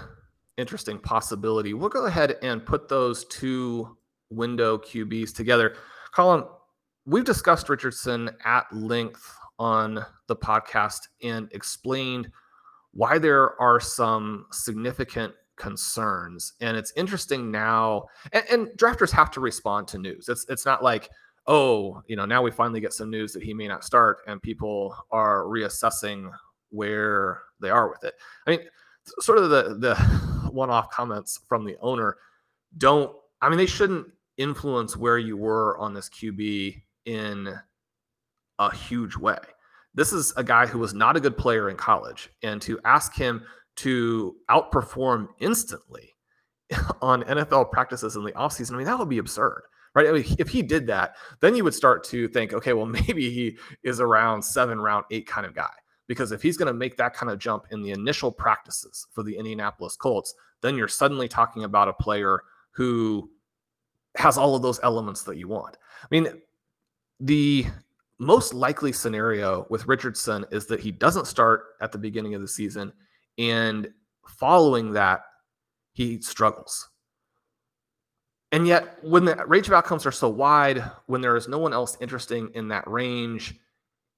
[0.57, 1.75] interesting possibility.
[1.75, 3.97] We'll go ahead and put those two
[4.31, 5.75] window QBs together.
[6.15, 6.49] Colm,
[7.05, 12.31] we've discussed Richardson at length on the podcast and explained
[12.93, 16.55] why there are some significant concerns.
[16.61, 20.29] And it's interesting now, and, and, drafters have to respond to news.
[20.29, 21.11] It's it's not like,
[21.47, 24.41] oh, you know, now we finally get some news that he may not start, and
[24.41, 26.31] people are reassessing
[26.71, 28.15] where they are with it.
[28.47, 28.61] I mean,
[29.21, 29.95] sort of the the
[30.51, 32.17] one-off comments from the owner
[32.77, 37.55] don't I mean they shouldn't influence where you were on this QB in
[38.59, 39.39] a huge way.
[39.95, 43.15] This is a guy who was not a good player in college and to ask
[43.15, 43.43] him
[43.77, 46.15] to outperform instantly
[47.03, 49.63] on NFL practices in the offseason, I mean that would be absurd.
[49.95, 50.07] Right?
[50.09, 53.31] I mean, if he did that, then you would start to think, okay, well, maybe
[53.31, 55.73] he is around seven, round eight kind of guy.
[56.07, 59.23] Because if he's going to make that kind of jump in the initial practices for
[59.23, 63.31] the Indianapolis Colts, then you're suddenly talking about a player who
[64.17, 65.77] has all of those elements that you want.
[66.03, 66.29] I mean,
[67.21, 67.67] the
[68.19, 72.49] most likely scenario with Richardson is that he doesn't start at the beginning of the
[72.49, 72.93] season
[73.39, 73.89] and
[74.27, 75.23] following that
[75.93, 76.89] he struggles.
[78.51, 81.73] And yet when the range of outcomes are so wide, when there is no one
[81.73, 83.55] else interesting in that range,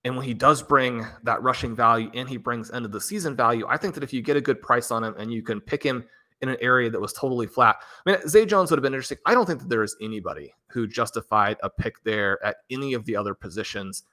[0.04, 3.36] and when he does bring that rushing value and he brings end of the season
[3.36, 5.60] value, I think that if you get a good price on him and you can
[5.60, 6.04] pick him
[6.42, 7.76] in an area that was totally flat.
[8.06, 9.18] I mean, Zay Jones would have been interesting.
[9.26, 13.04] I don't think that there is anybody who justified a pick there at any of
[13.04, 14.04] the other positions.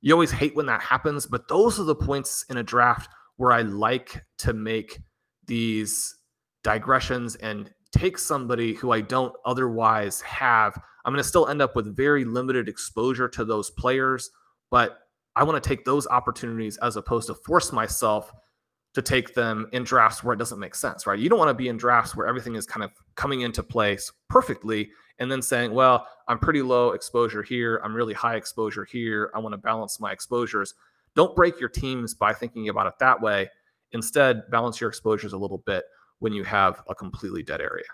[0.00, 3.52] You always hate when that happens, but those are the points in a draft where
[3.52, 5.00] I like to make
[5.46, 6.16] these
[6.62, 10.80] digressions and take somebody who I don't otherwise have.
[11.04, 14.30] I'm going to still end up with very limited exposure to those players,
[14.70, 14.98] but
[15.34, 18.32] I want to take those opportunities as opposed to force myself
[18.94, 21.18] to take them in drafts where it doesn't make sense, right?
[21.18, 24.12] You don't want to be in drafts where everything is kind of coming into place
[24.28, 27.80] perfectly and then saying, well, I'm pretty low exposure here.
[27.84, 29.30] I'm really high exposure here.
[29.34, 30.74] I want to balance my exposures.
[31.14, 33.48] Don't break your teams by thinking about it that way.
[33.92, 35.84] Instead, balance your exposures a little bit
[36.18, 37.84] when you have a completely dead area.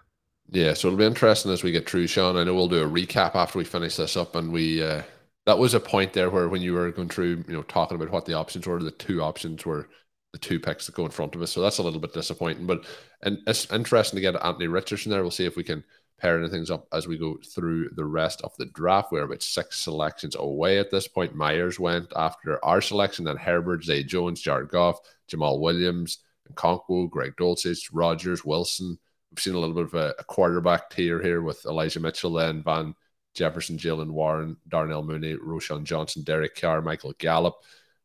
[0.51, 2.37] Yeah, so it'll be interesting as we get through, Shawn.
[2.37, 5.03] I know we'll do a recap after we finish this up, and we uh,
[5.45, 8.11] that was a point there where when you were going through, you know, talking about
[8.11, 9.89] what the options were, the two options were
[10.33, 11.53] the two picks that go in front of us.
[11.53, 12.85] So that's a little bit disappointing, but
[13.23, 15.23] and it's interesting to get Anthony Richardson there.
[15.23, 15.85] We'll see if we can
[16.19, 19.12] pair things up as we go through the rest of the draft.
[19.12, 21.35] We're about six selections away at this point.
[21.35, 24.99] Meyers went after our selection, then Herbert, Zay Jones, Jared Goff,
[25.31, 28.99] Jamaal Williams, and Okonkwo, Greg Dulcich, Rogers, Wilson.
[29.31, 32.62] We've seen a little bit of a, a quarterback tier here with Elijah Mitchell, then
[32.62, 32.95] Van
[33.35, 37.55] Jefferson, Jaylen Warren, Darnell Mooney, Roschon Johnson, Derek Carr, Michael Gallup.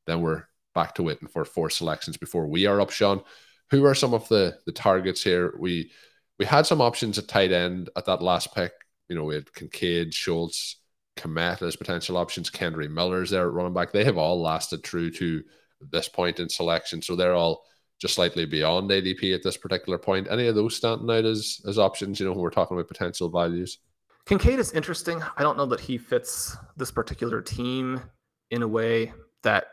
[0.05, 3.21] Then we're back to waiting for four selections before we are up, Shawn.
[3.71, 5.53] Who are some of the the targets here?
[5.59, 5.91] We
[6.39, 8.73] we had some options at tight end at that last pick.
[9.09, 10.77] You know, we had Kincaid, Schultz,
[11.17, 12.49] Kmet as potential options.
[12.49, 13.91] Kendre Miller's there at running back.
[13.91, 15.43] They have all lasted through to
[15.91, 17.63] this point in selection, so they're all
[17.99, 20.27] just slightly beyond ADP at this particular point.
[20.29, 22.19] Any of those standing out as as options?
[22.19, 23.79] You know, when we're talking about potential values.
[24.25, 25.21] Kincaid is interesting.
[25.37, 28.01] I don't know that he fits this particular team
[28.51, 29.65] in a way that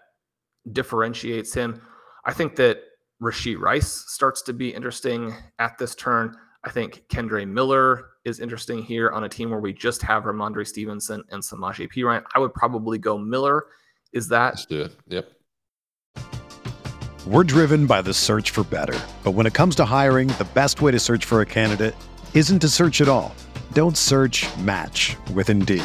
[0.72, 1.80] differentiates him.
[2.24, 2.78] I think that
[3.22, 6.36] Rashee Rice starts to be interesting at this turn.
[6.64, 10.66] I think Kendre Miller is interesting here on a team where we just have Rhamondre
[10.66, 12.22] Stevenson and Samaje Perine.
[12.34, 13.66] I would probably go Miller.
[14.12, 14.54] Is that?
[14.54, 14.96] Let's do it.
[15.08, 15.28] Yep.
[17.26, 18.98] We're driven by the search for better.
[19.22, 21.94] But when it comes to hiring, the best way to search for a candidate
[22.34, 23.34] isn't to search at all.
[23.72, 25.84] Don't search match with Indeed.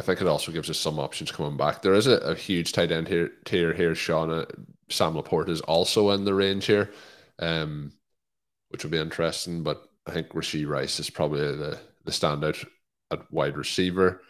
[0.00, 1.82] I think it also gives us some options coming back.
[1.82, 4.30] There is a, a huge tight end here tier here, Shawn.
[4.30, 4.46] Uh,
[4.88, 6.90] Sam LaPorta is also in the range here,
[7.38, 7.92] um,
[8.70, 9.62] which will be interesting.
[9.62, 12.66] But I think Rashee Rice is probably the, the standout
[13.10, 14.22] at wide receiver.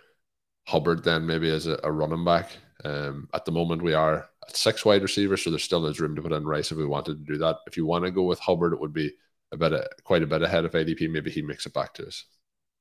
[0.67, 2.51] Hubbard then maybe as a, a running back.
[2.85, 6.17] Um, at the moment, we are at six wide receivers, so there still is room
[6.17, 7.59] to put in Rice if we wanted to do that.
[7.69, 9.13] If you want to go with Hubbard, it would be
[9.53, 11.09] a bit of, quite a bit ahead of ADP.
[11.09, 12.25] Maybe he makes it back to us.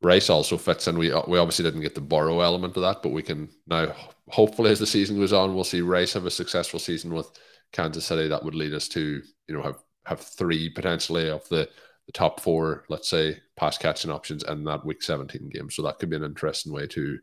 [0.02, 0.98] Rice also fits in.
[0.98, 3.94] We we obviously didn't get the Burrow element of that, but we can now
[4.30, 7.30] hopefully as the season goes on, we'll see Rice have a successful season with
[7.74, 8.28] Kansas City.
[8.28, 11.70] That would lead us to you know have have three potentially of the
[12.10, 15.70] the top four, let's say, pass catching options in that Week 17 game.
[15.70, 17.20] So that could be an interesting way to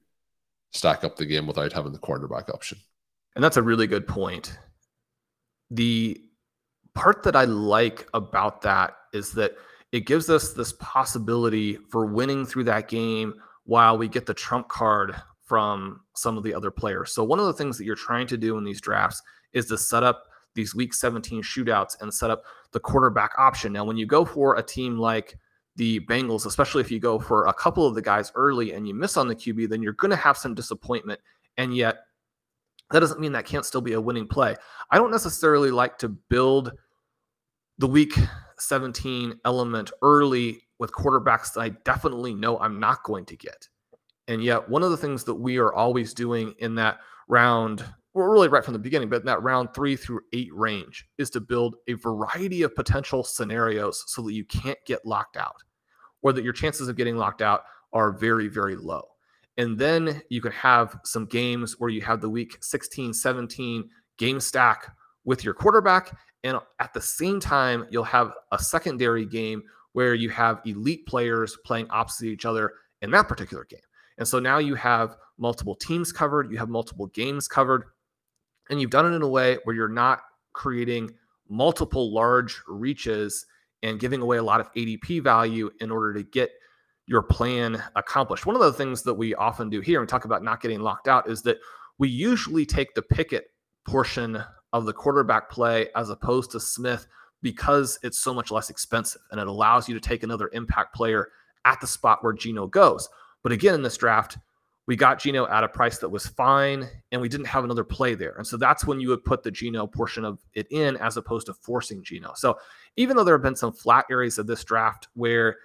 [0.72, 2.78] stack up the game without having the quarterback option.
[3.34, 4.56] And that's a really good point.
[5.72, 6.20] The
[6.94, 9.56] part that I like about that is that
[9.92, 14.68] it gives us this possibility for winning through that game while we get the trump
[14.68, 17.12] card from some of the other players.
[17.12, 19.22] So one of the things that you're trying to do in these drafts
[19.52, 23.72] is to set up these week 17 shootouts and set up the quarterback option.
[23.72, 25.38] Now, when you go for a team like
[25.76, 28.94] the Bengals, especially if you go for a couple of the guys early and you
[28.94, 31.20] miss on the QB, then you're going to have some disappointment.
[31.58, 31.98] And yet,
[32.90, 34.56] that doesn't mean that can't still be a winning play.
[34.90, 36.72] I don't necessarily like to build
[37.78, 38.14] the week
[38.58, 43.68] 17 element early with quarterbacks that I definitely know I'm not going to get.
[44.28, 46.98] And yet, one of the things that we are always doing in that
[47.28, 47.84] round
[48.16, 51.28] well, really right from the beginning, but in that round three through eight range is
[51.28, 55.62] to build a variety of potential scenarios so that you can't get locked out
[56.22, 59.02] or that your chances of getting locked out are very, very low.
[59.58, 64.40] And then you can have some games where you have the week 16, 17 game
[64.40, 64.96] stack
[65.26, 66.16] with your quarterback.
[66.46, 71.58] And at the same time, you'll have a secondary game where you have elite players
[71.64, 72.72] playing opposite each other
[73.02, 73.80] in that particular game.
[74.18, 77.82] And so now you have multiple teams covered, you have multiple games covered,
[78.70, 80.20] and you've done it in a way where you're not
[80.52, 81.10] creating
[81.48, 83.44] multiple large reaches
[83.82, 86.50] and giving away a lot of ADP value in order to get
[87.06, 88.46] your plan accomplished.
[88.46, 91.08] One of the things that we often do here and talk about not getting locked
[91.08, 91.58] out is that
[91.98, 93.46] we usually take the Pickett
[93.84, 97.06] portion of the quarterback play as opposed to Smith
[97.42, 101.28] because it's so much less expensive and it allows you to take another impact player
[101.64, 103.08] at the spot where Geno goes.
[103.42, 104.38] But again, in this draft,
[104.86, 108.14] we got Geno at a price that was fine and we didn't have another play
[108.14, 108.34] there.
[108.36, 111.46] And so that's when you would put the Geno portion of it in as opposed
[111.46, 112.32] to forcing Geno.
[112.34, 112.58] So
[112.96, 115.56] even though there have been some flat areas of this draft where,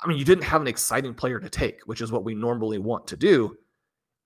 [0.00, 2.78] I mean, you didn't have an exciting player to take, which is what we normally
[2.78, 3.56] want to do,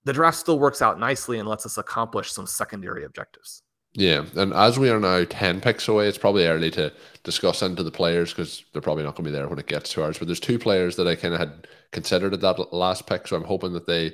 [0.05, 3.63] the draft still works out nicely and lets us accomplish some secondary objectives.
[3.95, 6.93] Yeah, and as we are now ten picks away, it's probably early to
[7.25, 9.93] discuss into the players because they're probably not going to be there when it gets
[9.93, 10.19] to ours.
[10.19, 13.37] But there's two players that I kind of had considered at that last pick, so
[13.37, 14.13] I'm hoping that they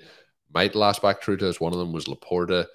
[0.53, 1.61] might last back through to us.
[1.61, 2.67] One of them was Laporta,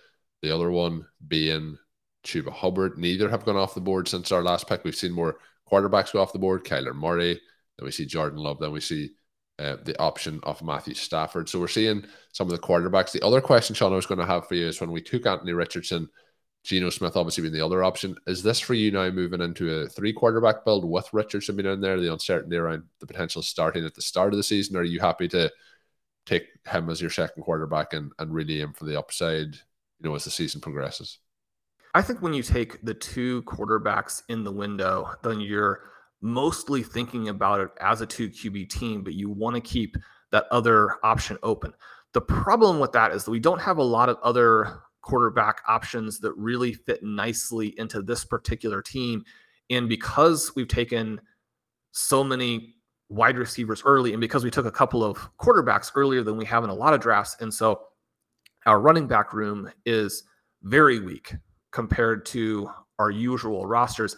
[0.42, 1.78] the other one being
[2.24, 2.98] Chuba Hubbard.
[2.98, 4.86] Neither have gone off the board since our last pick.
[4.86, 5.40] We've seen more
[5.70, 6.64] quarterbacks go off the board.
[6.64, 7.34] Kyler Murray,
[7.78, 9.10] then we see Jordan Love, then we see
[9.60, 11.50] uh, the option of Matthew Stafford.
[11.50, 13.12] So we're seeing some of the quarterbacks.
[13.12, 15.26] The other question, Shawn, I was going to have for you is when we took
[15.26, 16.08] Anthony Richardson,
[16.64, 18.16] Geno Smith obviously being the other option.
[18.26, 21.82] Is this for you now moving into a three quarterback build with Richardson being in
[21.82, 24.78] there, the uncertainty around the potential starting at the start of the season?
[24.78, 25.52] Are you happy to
[26.26, 30.16] take him as your second quarterback and, and really aim for the upside, you know,
[30.16, 31.20] as the season progresses?
[31.94, 35.92] I think when you take the two quarterbacks in the window, then you're
[36.22, 39.98] mostly thinking about it as a two QB team, but you want to keep
[40.32, 41.74] that other option open.
[42.14, 46.20] The problem with that is that we don't have a lot of other quarterback options
[46.20, 49.24] that really fit nicely into this particular team.
[49.70, 51.22] And because we've taken
[51.92, 52.76] so many
[53.10, 56.64] wide receivers early, and because we took a couple of quarterbacks earlier than we have
[56.64, 57.82] in a lot of drafts, and so
[58.66, 60.24] our running back room is
[60.64, 61.36] very weak
[61.72, 64.16] compared to our usual rosters.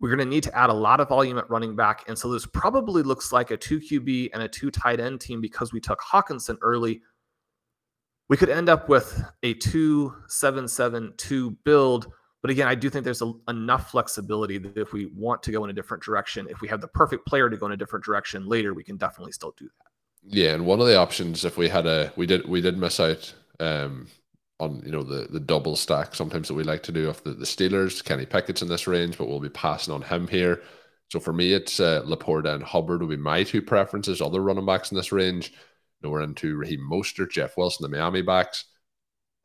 [0.00, 2.04] We're going to need to add a lot of volume at running back.
[2.08, 5.40] And so this probably looks like a two QB and a two tight end team
[5.40, 7.02] because we took Hockenson early.
[8.28, 12.12] We could end up with a 2 7 7 2 build
[12.46, 15.64] but again, I do think there's a, enough flexibility that if we want to go
[15.64, 18.04] in a different direction, if we have the perfect player to go in a different
[18.04, 19.90] direction later, we can definitely still do that.
[20.22, 23.00] Yeah, and one of the options, if we had a, we did we did miss
[23.00, 24.06] out um,
[24.60, 27.32] on you know the the double stack sometimes that we like to do of the,
[27.32, 28.04] the Steelers.
[28.04, 30.62] Kenny Pickett's in this range, but we'll be passing on him here.
[31.10, 34.22] So for me, it's uh, Laporta and Hubbard will be my two preferences.
[34.22, 35.52] Other running backs in this range,
[36.06, 38.64] know, we're into Raheem Mostert, Jeff Wilson, the Miami backs.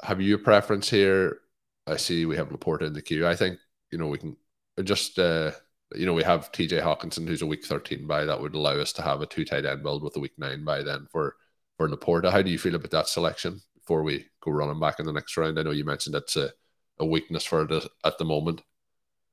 [0.03, 1.39] Have you a preference here?
[1.87, 3.27] I see we have Laporta in the queue.
[3.27, 3.57] I think
[3.91, 4.37] you know we can
[4.83, 5.51] just uh,
[5.95, 8.93] you know we have TJ Hockenson who's a week 13 bye that would allow us
[8.93, 11.35] to have a two tight end build with a week nine bye then for
[11.77, 12.31] for Laporta.
[12.31, 15.35] How do you feel about that selection before we go running back in the next
[15.37, 15.59] round?
[15.59, 16.51] I know you mentioned it's a,
[16.99, 18.61] a weakness for it at the moment.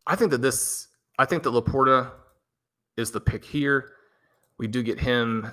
[0.06, 2.10] I think that this I think that Laporta
[2.96, 3.92] is the pick here.
[4.58, 5.50] We do get him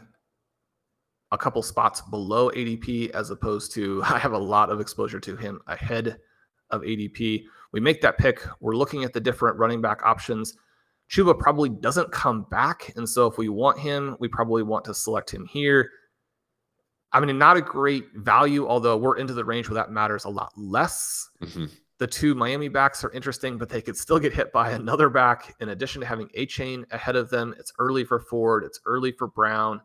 [1.36, 5.36] a couple spots below ADP as opposed to I have a lot of exposure to
[5.36, 6.18] him ahead
[6.72, 7.44] of ADP.
[7.72, 8.42] We make that pick.
[8.60, 10.58] We're looking at the different running back options.
[11.10, 12.92] Chuba probably doesn't come back.
[12.96, 15.92] And so if we want him, we probably want to select him here.
[17.12, 20.30] I mean, not a great value, although we're into the range where that matters a
[20.30, 21.30] lot less.
[21.42, 21.66] Mm-hmm.
[21.98, 25.56] The two Miami backs are interesting, but they could still get hit by another back
[25.62, 27.56] in addition to having Achane ahead of them.
[27.58, 29.80] It's early for Ford, it's early for Brown.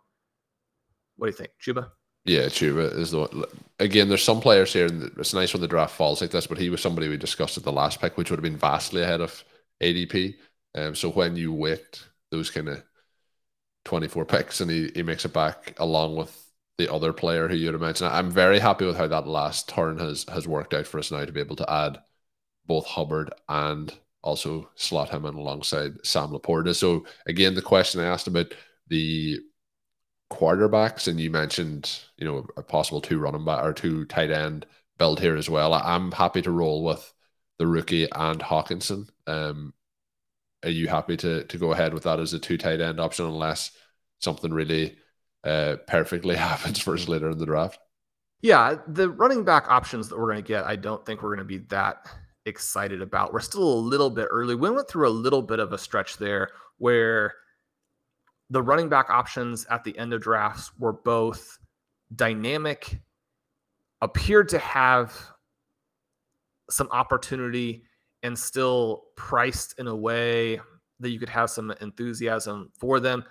[1.20, 1.90] What do you think, Chuba?
[2.24, 3.44] Yeah, Chuba is the one.
[3.78, 6.56] Again, there's some players here, and it's nice when the draft falls like this, but
[6.56, 9.20] he was somebody we discussed at the last pick, which would have been vastly ahead
[9.20, 9.44] of
[9.82, 10.36] ADP.
[10.74, 12.82] Um, so when you wait those kind of
[13.84, 16.46] 24 picks and he, he makes it back along with
[16.78, 19.98] the other player who you'd have mentioned, I'm very happy with how that last turn
[19.98, 22.00] has has worked out for us now to be able to add
[22.64, 23.92] both Hubbard and
[24.22, 26.74] also slot him in alongside Sam Laporta.
[26.74, 28.54] So again, the question I asked about
[28.88, 29.38] the
[30.30, 34.66] quarterbacks, and you mentioned you know a possible two running back or two tight end
[34.98, 35.74] build here as well.
[35.74, 37.12] I'm happy to roll with
[37.58, 39.08] the rookie and Hockenson.
[39.26, 39.74] Um,
[40.62, 43.26] are you happy to to go ahead with that as a two tight end option
[43.26, 43.72] unless
[44.20, 44.96] something really
[45.44, 47.78] uh, perfectly happens us later in the draft?
[48.42, 51.46] Yeah, the running back options that we're going to get, I don't think we're going
[51.46, 52.06] to be that
[52.46, 53.34] excited about.
[53.34, 54.54] We're still a little bit early.
[54.54, 57.34] We went through a little bit of a stretch there where
[58.50, 61.58] the running back options at the end of drafts were both
[62.14, 63.00] dynamic,
[64.02, 65.14] appeared to have
[66.68, 67.84] some opportunity,
[68.22, 70.60] and still priced in a way
[70.98, 73.24] that you could have some enthusiasm for them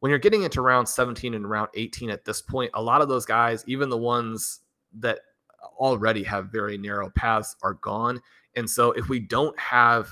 [0.00, 3.08] when you're getting into round 17 and round 18 at this point, a lot of
[3.08, 4.60] those guys, even the ones
[4.98, 5.20] that
[5.78, 8.20] already have very narrow paths, are gone.
[8.54, 10.08] And so if we don't have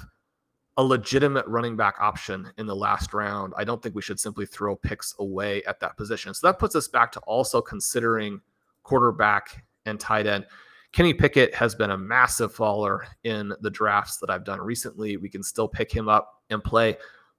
[0.79, 4.45] a legitimate running back option in the last round, I don't think we should simply
[4.45, 6.35] throw picks away at that position.
[6.35, 8.41] So that puts us back to also considering
[8.83, 10.47] quarterback and tight end.
[10.93, 15.16] Kenny Pickett has been a massive faller in the drafts that I've done recently.
[15.16, 16.97] We can still pick him up and play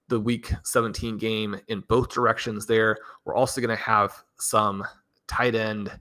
[0.09, 2.97] the week 17 game in both directions there.
[3.25, 4.83] We're also going to have some
[5.27, 5.91] tight end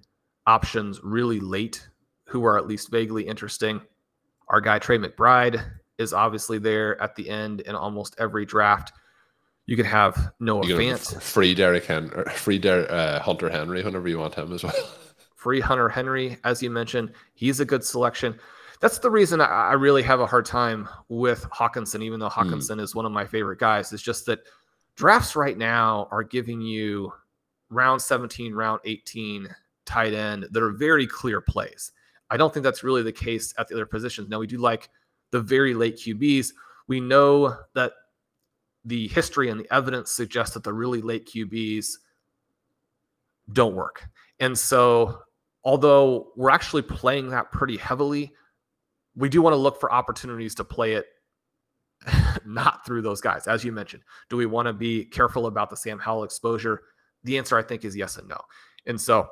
[0.46, 1.88] options really late
[2.24, 3.80] who are at least vaguely interesting.
[4.48, 5.64] Our guy Trey McBride
[5.98, 8.92] is obviously there at the end in almost every draft.
[9.66, 11.20] You can have Noah Fant.
[11.20, 14.72] Free Derek Henry, free Der- uh, Hunter Henry whenever you want him as well.
[15.34, 17.12] free Hunter Henry, as you mentioned.
[17.34, 18.38] He's a good selection
[18.80, 22.80] that's the reason I, really have a hard time with Hockenson, even though Hockenson mm.
[22.80, 23.92] is one of my favorite guys.
[23.92, 24.40] Is just that
[24.96, 27.12] drafts right now are giving you
[27.70, 29.48] round 17, round 18
[29.86, 31.92] tight end that are very clear plays.
[32.30, 34.28] I don't think that's really the case at the other positions.
[34.28, 34.90] Now we do like
[35.32, 36.52] the very late QBs.
[36.88, 37.92] We know that
[38.84, 41.86] the history and the evidence suggests that the really late QBs
[43.52, 44.08] don't work.
[44.40, 45.20] And so,
[45.64, 48.32] although we're actually playing that pretty heavily,
[49.16, 51.06] we do want to look for opportunities to play it
[52.46, 53.46] not through those guys.
[53.46, 56.82] As you mentioned, do we want to be careful about the Sam Howell exposure?
[57.24, 58.38] The answer, I think, is yes and no.
[58.86, 59.28] And so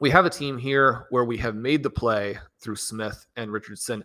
[0.00, 4.04] we have a team here where we have made the play through Smith and Richardson.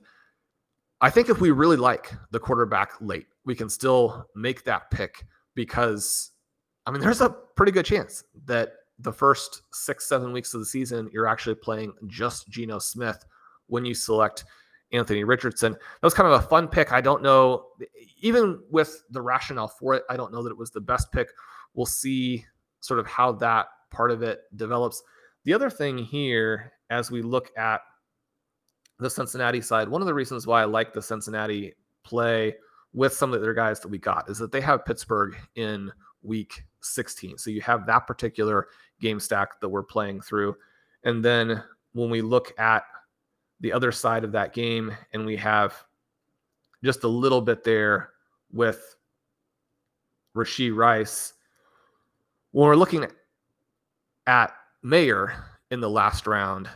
[1.01, 5.25] I think if we really like the quarterback late, we can still make that pick
[5.55, 6.31] because,
[6.85, 10.65] I mean, there's a pretty good chance that the first six, seven weeks of the
[10.65, 13.25] season, you're actually playing just Geno Smith
[13.67, 14.45] when you select
[14.93, 15.73] Anthony Richardson.
[15.73, 16.91] That was kind of a fun pick.
[16.91, 17.67] I don't know,
[18.21, 21.29] even with the rationale for it, I don't know that it was the best pick.
[21.73, 22.45] We'll see
[22.81, 25.01] sort of how that part of it develops.
[25.45, 27.81] The other thing here, as we look at
[29.01, 31.73] the Cincinnati side, one of the reasons why I like the Cincinnati
[32.03, 32.55] play
[32.93, 35.91] with some of the other guys that we got is that they have Pittsburgh in
[36.23, 37.37] week 16.
[37.37, 38.67] So you have that particular
[38.99, 40.55] game stack that we're playing through.
[41.03, 42.83] And then when we look at
[43.61, 45.83] the other side of that game, and we have
[46.83, 48.09] just a little bit there
[48.51, 48.95] with
[50.35, 51.33] Rashee Rice.
[52.51, 53.05] When we're looking
[54.27, 55.33] at Mayer
[55.69, 56.69] in the last round,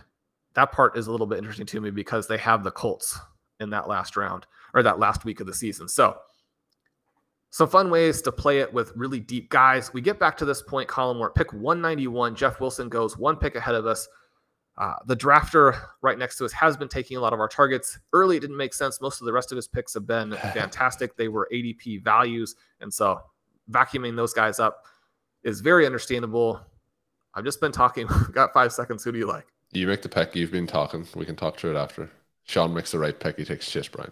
[0.55, 3.19] that part is a little bit interesting to me because they have the Colts
[3.59, 5.87] in that last round or that last week of the season.
[5.87, 6.17] So,
[7.51, 9.93] some fun ways to play it with really deep guys.
[9.93, 13.55] We get back to this point Colm where pick 191, Jeff Wilson goes one pick
[13.55, 14.09] ahead of us.
[14.77, 17.97] Uh, the drafter right next to us has been taking a lot of our targets.
[18.11, 18.99] Early, it didn't make sense.
[18.99, 21.15] Most of the rest of his picks have been fantastic.
[21.15, 22.55] They were ADP values.
[22.81, 23.21] And so
[23.71, 24.83] vacuuming those guys up
[25.43, 26.59] is very understandable.
[27.33, 28.07] I've just been talking.
[28.33, 29.01] got five seconds.
[29.05, 29.47] Who do you like?
[29.75, 30.35] You make the pick.
[30.35, 31.05] You've been talking.
[31.15, 32.09] We can talk through it after.
[32.45, 33.37] Shawn makes the right pick.
[33.37, 34.11] He takes Chase Brown.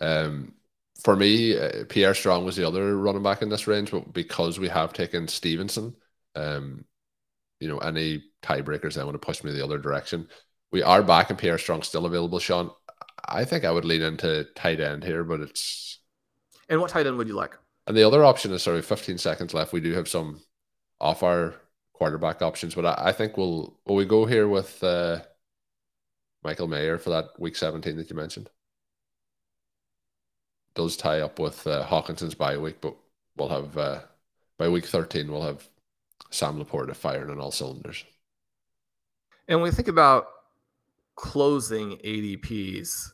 [0.00, 0.54] Um,
[1.02, 4.58] for me, uh, Pierre Strong was the other running back in this range, but because
[4.58, 5.94] we have taken Stevenson,
[6.34, 6.84] um,
[7.60, 10.28] you know, any tiebreakers then want to push me the other direction.
[10.72, 12.70] We are back and Pierre Strong still available, Shawn.
[13.24, 16.00] I think I would lean into tight end here, but it's.
[16.68, 17.56] And what tight end would you like?
[17.86, 19.72] And the other option is sorry, 15 seconds left.
[19.72, 20.42] We do have some
[21.00, 21.54] off our
[21.96, 25.20] quarterback options, but I, I think we'll will we go here with uh,
[26.44, 28.50] Michael Mayer for that week 17 that you mentioned.
[30.74, 32.94] Does tie up with uh, Hockenson's bye week, but
[33.36, 34.00] we'll have uh,
[34.58, 35.68] by week 13 we'll have
[36.30, 38.04] Sam LaPorta firing on all cylinders.
[39.48, 40.26] And when we think about
[41.14, 43.12] closing ADPs,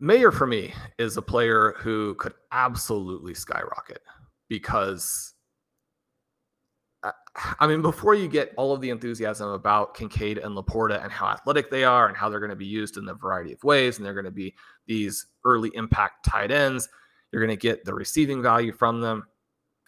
[0.00, 4.02] Mayer for me is a player who could absolutely skyrocket
[4.48, 5.33] because
[7.58, 11.26] I mean, before you get all of the enthusiasm about Kincaid and LaPorta and how
[11.26, 13.96] athletic they are and how they're going to be used in a variety of ways,
[13.96, 14.54] and they're going to be
[14.86, 16.88] these early impact tight ends,
[17.32, 19.24] you're going to get the receiving value from them.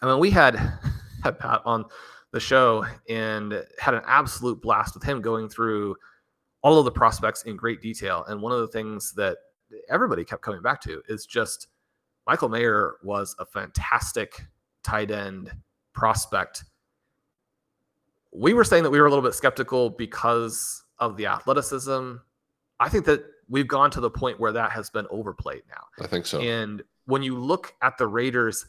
[0.01, 0.55] I mean, we had
[1.23, 1.85] had Pat on
[2.33, 5.95] the show and had an absolute blast with him going through
[6.61, 8.25] all of the prospects in great detail.
[8.27, 9.37] And one of the things that
[9.89, 11.67] everybody kept coming back to is just
[12.25, 14.45] Michael Mayer was a fantastic
[14.83, 15.51] tight end
[15.93, 16.65] prospect.
[18.37, 22.15] We were saying that we were a little bit skeptical because of the athleticism.
[22.79, 25.83] I think that we've gone to the point where that has been overplayed now.
[26.03, 26.39] I think so.
[26.39, 28.65] And when you look at the Raiders,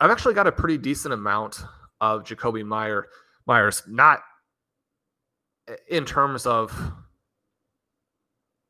[0.00, 1.62] I've actually got a pretty decent amount
[2.00, 3.08] of Jakobi Meyer
[3.46, 4.20] Meyers, not
[5.88, 6.92] in terms of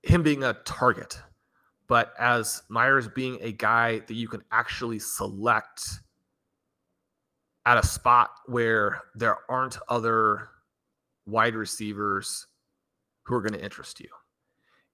[0.02, 1.18] him being a target,
[1.88, 6.00] but as Meyers being a guy that you can actually select
[7.68, 10.48] at a spot where there aren't other
[11.26, 12.46] wide receivers
[13.24, 14.08] who are going to interest you.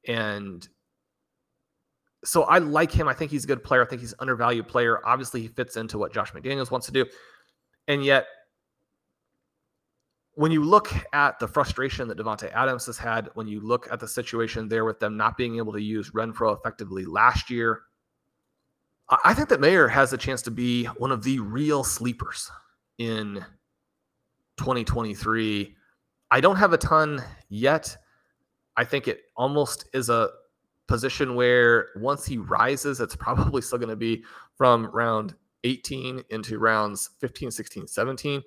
[0.08, 0.68] And
[2.24, 3.06] so I like him.
[3.06, 3.84] I think he's a good player.
[3.84, 4.98] I think he's an undervalued player.
[5.06, 7.06] Obviously, he fits into what Josh McDaniels wants to do.
[7.86, 8.26] And yet,
[10.32, 14.00] when you look at the frustration that Davante Adams has had, when you look at
[14.00, 17.82] the situation there with them not being able to use Renfrow effectively last year,
[19.24, 22.50] I think that Mayer has a chance to be one of the real sleepers
[22.98, 23.44] in
[24.56, 25.74] 2023.
[26.30, 27.96] I don't have a ton yet.
[28.76, 30.30] I think it almost is a
[30.86, 34.24] position where once he rises, it's probably still going to be
[34.56, 35.34] from round
[35.64, 38.42] 18 into rounds 15, 16, 17.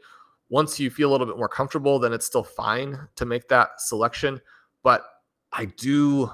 [0.49, 3.81] Once you feel a little bit more comfortable, then it's still fine to make that
[3.81, 4.39] selection.
[4.83, 5.03] But
[5.51, 6.31] I do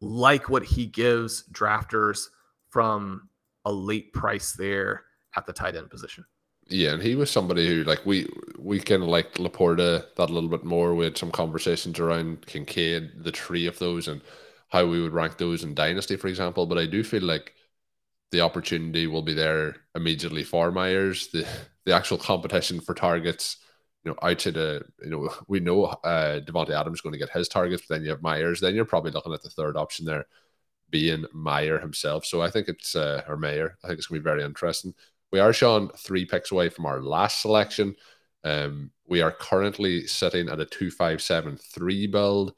[0.00, 2.26] like what he gives drafters
[2.68, 3.28] from
[3.64, 5.04] a late price there
[5.36, 6.24] at the tight end position.
[6.70, 10.48] Yeah, and he was somebody who like we we kind of Laporta that a little
[10.48, 10.94] bit more.
[10.94, 14.20] We had some conversations around Kincaid, the three of those, and
[14.68, 16.66] how we would rank those in Dynasty, for example.
[16.66, 17.54] But I do feel like
[18.32, 21.28] the opportunity will be there immediately for Meyers.
[21.28, 21.46] The
[21.86, 23.58] the actual competition for targets,
[24.04, 27.30] you know, outside of you know, we know uh Davante Adams is going to get
[27.30, 30.06] his targets, but then you have Meyers, then you're probably looking at the third option
[30.06, 30.26] there
[30.90, 32.26] being Meyer himself.
[32.26, 33.78] So I think it's uh or Mayer.
[33.84, 34.94] I think it's gonna be very interesting.
[35.32, 37.94] We are showing three picks away from our last selection.
[38.42, 42.54] Um, we are currently sitting at a 2573 build.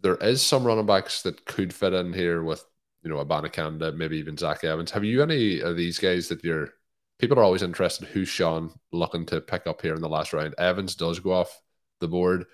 [0.00, 2.64] There is some running backs that could fit in here with,
[3.02, 4.90] you know, Abanikanda, maybe even Zach Evans.
[4.90, 6.70] Have you any of these guys that you're
[7.18, 10.54] people are always interested who's Shawn looking to pick up here in the last round?
[10.58, 11.60] Evans does go off
[12.00, 12.44] the board.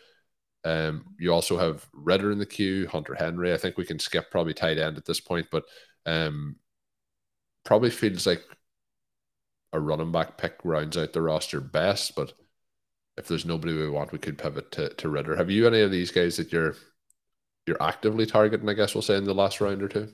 [0.64, 3.52] Um, you also have Ridder in the queue, Hunter Henry.
[3.52, 5.64] I think we can skip probably tight end at this point, but
[6.06, 6.56] um,
[7.64, 8.44] probably feels like
[9.72, 12.14] a running back pick rounds out the roster best.
[12.14, 12.32] But
[13.16, 15.36] if there's nobody we want, we could pivot to, to Ridder.
[15.36, 16.76] Have you any of these guys that you're
[17.66, 18.68] you're actively targeting?
[18.68, 20.12] I guess we'll say in the last round or two.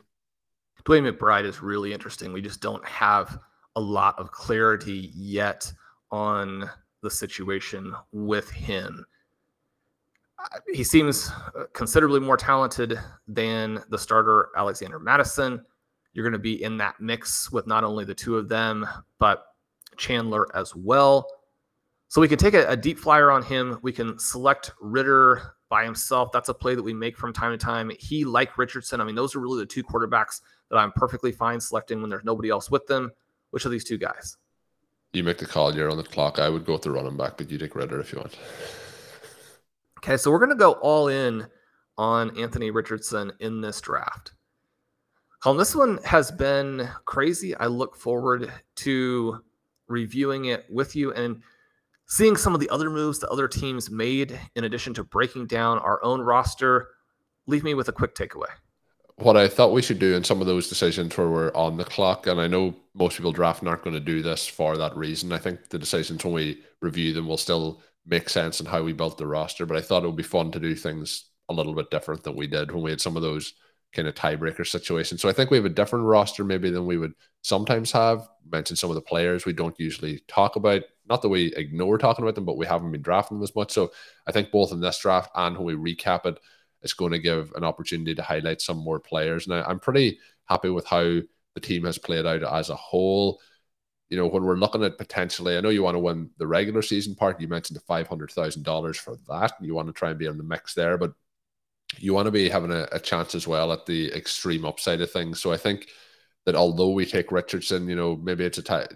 [0.84, 2.32] DeWayne McBride is really interesting.
[2.32, 3.38] We just don't have
[3.76, 5.70] a lot of clarity yet
[6.11, 6.68] on
[7.02, 9.04] the situation with him.
[10.72, 11.30] He seems
[11.72, 15.64] considerably more talented than the starter Alexander Mattison.
[16.12, 18.86] You're going to be in that mix with not only the two of them,
[19.18, 19.44] but
[19.96, 21.28] Chandler as well.
[22.09, 23.78] So we can take a, a, deep flyer on him.
[23.82, 26.30] We can select Ridder by himself.
[26.32, 27.90] That's a play that we make from time to time.
[27.98, 30.40] He, like Richardson, I mean, those are really the two quarterbacks
[30.70, 33.12] that I'm perfectly fine selecting when there's nobody else with them.
[33.50, 34.38] Which of these two guys?
[35.12, 35.74] You make the call.
[35.74, 36.38] You're on the clock.
[36.38, 38.38] I would go with the running back, but you take Ridder if you want.
[39.98, 41.46] Okay, so we're going to go all in
[41.96, 44.32] on Anthony Richardson in this draft.
[45.43, 47.55] Colm, this one has been crazy.
[47.55, 49.41] I look forward to
[49.86, 51.41] reviewing it with you and
[52.09, 55.78] seeing some of the other moves the other teams made in addition to breaking down
[55.78, 56.89] our own roster.
[57.47, 58.49] Leave me with a quick takeaway.
[59.18, 61.84] What I thought we should do in some of those decisions where we're on the
[61.84, 65.32] clock, and I know most people drafting aren't going to do this for that reason.
[65.32, 68.93] I think the decisions when we review them will still make sense in how we
[68.93, 71.74] built the roster, but I thought it would be fun to do things a little
[71.74, 73.55] bit different than we did when we had some of those
[73.93, 75.18] kind of tiebreaker situation.
[75.18, 78.28] So I think we have a different roster maybe than we would sometimes have.
[78.51, 80.82] Mentioned some of the players we don't usually talk about.
[81.09, 83.72] Not that we ignore talking about them, but we haven't been drafting them as much.
[83.72, 83.93] So
[84.26, 86.39] I think both in this draft and when we recap it,
[86.82, 89.49] it's going to give an opportunity to highlight some more players.
[89.49, 91.20] Now I'm pretty happy with how
[91.55, 93.41] the team has played out as a whole.
[94.11, 96.80] You know, when we're looking at potentially, I know you want to win the regular
[96.80, 97.41] season part.
[97.41, 99.53] You mentioned the five hundred thousand dollars for that.
[99.61, 101.12] You want to try and be in the mix there, but
[101.97, 105.11] you want to be having a, a chance as well at the extreme upside of
[105.11, 105.41] things.
[105.41, 105.89] So I think
[106.45, 108.86] that although we take Richardson, you know, maybe it's a tie.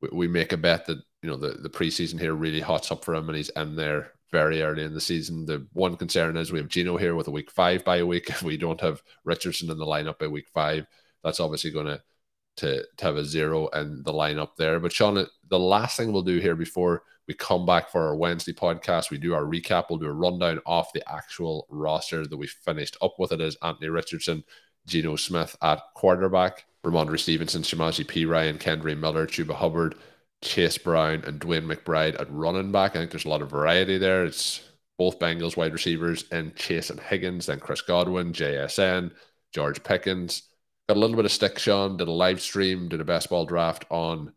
[0.00, 3.04] we, we make a bet that you know the the preseason here really hots up
[3.04, 5.44] for him and he's in there very early in the season.
[5.46, 8.26] The one concern is we have Geno here with a week five by a week.
[8.30, 10.86] If we don't have Richardson in the lineup by week five,
[11.22, 12.02] that's obviously going to
[12.56, 14.80] to have a zero in the lineup there.
[14.80, 18.52] But Shawn, the last thing we'll do here before we come back for our Wednesday
[18.52, 19.84] podcast, we do our recap.
[19.88, 23.30] We'll do a rundown of the actual roster that we finished up with.
[23.30, 24.42] It is Anthony Richardson,
[24.88, 29.94] Geno Smith at quarterback, Rhamondre Stevenson, Samaje Perine, Kendre Miller, Chuba Hubbard,
[30.42, 32.96] Chase Brown, and DeWayne McBride at running back.
[32.96, 34.24] I think there's a lot of variety there.
[34.24, 34.68] It's
[34.98, 39.12] both Bengals wide receivers and Chase and Higgins, then Chris Godwin, JSN,
[39.54, 40.48] George Pickens.
[40.88, 41.96] Got a little bit of stick, Shawn.
[41.96, 44.32] Did a live stream, did a best ball draft on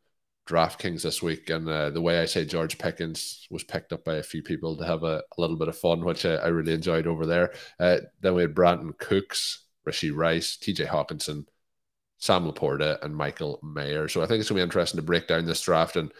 [0.48, 1.50] DraftKings this week.
[1.50, 4.76] And uh, the way I say George Pickens was picked up by a few people
[4.78, 7.54] to have a, a little bit of fun, which I, I really enjoyed over there.
[7.80, 11.46] Uh, then we had Brandin Cooks, Rashee Rice, TJ Hockenson,
[12.18, 14.08] Sam Laporta, and Michael Mayer.
[14.08, 16.12] So I think it's going to be interesting to break down this draft and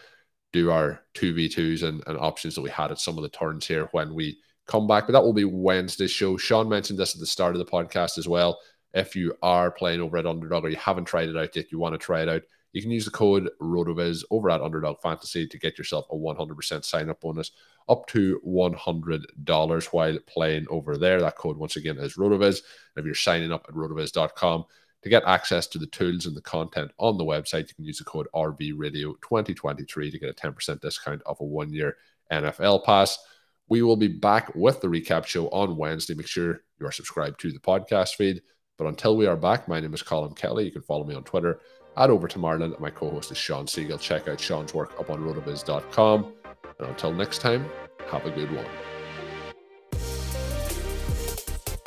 [0.52, 3.88] do our 2v2s and, and options that we had at some of the turns here
[3.92, 5.06] when we come back.
[5.06, 6.36] But that will be Wednesday's show.
[6.36, 8.60] Shawn mentioned this at the start of the podcast as well.
[8.92, 11.78] If you are playing over at Underdog or you haven't tried it out yet, you
[11.78, 12.42] want to try it out,
[12.74, 16.84] you can use the code RotoViz over at Underdog Fantasy to get yourself a 100%
[16.84, 17.52] sign up bonus
[17.88, 21.20] up to $100 while playing over there.
[21.20, 22.62] That code, once again, is RotoViz.
[22.96, 24.64] And if you're signing up at rotoviz.com,
[25.02, 27.98] to get access to the tools and the content on the website, you can use
[27.98, 31.96] the code RVRadio2023 to get a 10% discount off a one year
[32.32, 33.18] NFL pass.
[33.68, 36.14] We will be back with the recap show on Wednesday.
[36.14, 38.42] Make sure you are subscribed to the podcast feed.
[38.78, 40.64] But until we are back, my name is Colm Kelly.
[40.64, 41.60] You can follow me on Twitter
[41.96, 42.78] at OvertimeIreland.
[42.80, 44.00] My co host is Shawn Siegele.
[44.00, 46.32] Check out Shawn's work up on rotoviz.com.
[46.78, 47.68] And until next time,
[48.10, 48.66] have a good one.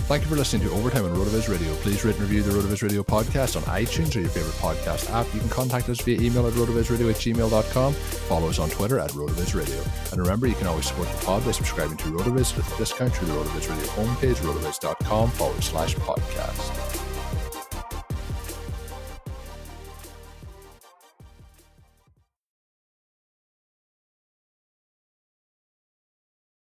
[0.07, 1.73] Thank you for listening to Overtime on RotoViz Radio.
[1.75, 5.27] Please rate and review the RotoViz Radio podcast on iTunes or your favorite podcast app.
[5.33, 7.93] You can contact us via email at rotovizradio at gmail.com.
[7.93, 9.83] Follow us on Twitter at RotoViz Radio.
[10.13, 13.13] And remember, you can always support the pod by subscribing to RotoViz with a discount
[13.13, 16.96] through the RotoViz Radio homepage, rotoviz.com forward slash podcast.